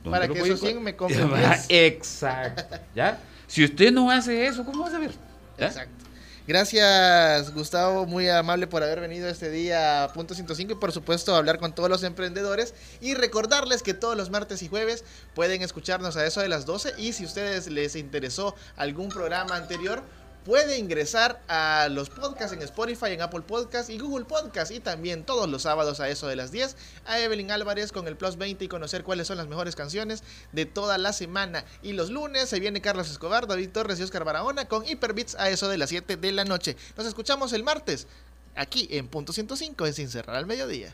¿Dónde 0.04 0.20
Para 0.20 0.34
que 0.34 0.40
esos 0.40 0.60
100 0.60 0.82
me 0.82 0.96
compren 0.96 1.30
Ya, 1.32 1.50
10. 1.50 1.66
Exacto. 1.70 2.78
¿Ya? 2.96 3.20
Si 3.48 3.64
usted 3.64 3.92
no 3.92 4.10
hace 4.10 4.48
eso, 4.48 4.64
¿cómo 4.64 4.84
va 4.84 4.88
a 4.88 4.92
saber? 4.92 5.12
¿Ya? 5.58 5.68
Exacto. 5.68 6.06
Gracias, 6.48 7.52
Gustavo, 7.56 8.06
muy 8.06 8.30
amable 8.30 8.68
por 8.68 8.84
haber 8.84 9.00
venido 9.00 9.28
este 9.28 9.50
día 9.50 10.04
a 10.04 10.14
Punto 10.14 10.36
105 10.36 10.74
y 10.74 10.76
por 10.76 10.92
supuesto 10.92 11.36
hablar 11.36 11.58
con 11.58 11.74
todos 11.74 11.90
los 11.90 12.04
emprendedores 12.04 12.76
y 13.02 13.16
recordarles 13.16 13.82
que 13.82 13.96
todos 13.96 14.16
los 14.16 14.30
martes 14.30 14.62
y 14.62 14.68
jueves 14.68 15.04
pueden 15.34 15.64
escucharnos 15.64 16.18
a 16.18 16.26
eso 16.26 16.42
de 16.42 16.48
las 16.48 16.68
12 16.68 16.94
y 17.00 17.14
si 17.14 17.26
ustedes 17.26 17.66
les 17.66 17.96
interesó 17.96 18.56
algún 18.78 19.10
programa 19.10 19.56
anterior, 19.56 20.04
puede 20.46 20.78
ingresar 20.78 21.42
a 21.48 21.88
los 21.90 22.10
podcasts 22.12 22.54
en 22.54 22.62
Spotify, 22.62 23.08
en 23.08 23.22
Apple 23.22 23.42
Podcasts 23.42 23.90
y 23.90 23.98
Google 23.98 24.26
Podcasts 24.26 24.74
y 24.74 24.80
también 24.80 25.24
todos 25.24 25.50
los 25.50 25.64
sábados 25.64 26.00
a 26.00 26.08
eso 26.08 26.28
de 26.28 26.36
las 26.36 26.52
10 26.52 26.78
a 27.08 27.20
Evelyn 27.20 27.52
Álvarez 27.52 27.92
con 27.92 28.08
el 28.08 28.16
Plus 28.16 28.38
20 28.38 28.64
y 28.64 28.68
conocer 28.68 29.04
cuáles 29.04 29.28
son 29.28 29.38
las 29.38 29.48
mejores 29.48 29.76
canciones 29.76 30.24
de 30.52 30.66
toda 30.66 31.00
la 31.00 31.14
semana. 31.14 31.66
Y 31.82 31.94
los 31.94 32.12
lunes 32.12 32.48
se 32.48 32.60
viene 32.60 32.80
Carlos 32.80 33.10
Escobar, 33.10 33.48
David 33.48 33.72
Torres 33.72 34.00
y 34.00 34.04
Oscar 34.04 34.24
Barahona 34.24 34.66
con 34.66 34.86
Hyperbits 34.86 35.36
a 35.36 35.50
eso 35.50 35.68
de 35.68 35.80
las 35.80 35.90
7 35.90 36.16
de 36.16 36.32
la 36.32 36.46
noche. 36.46 36.78
Nos 36.96 37.08
escuchamos 37.08 37.52
el 37.52 37.64
martes 37.64 38.08
aquí 38.56 38.88
en 38.92 39.08
Punto 39.08 39.34
105 39.34 39.88
en 39.88 39.94
Sin 39.94 40.10
Cerrar 40.10 40.36
al 40.36 40.46
Mediodía. 40.46 40.94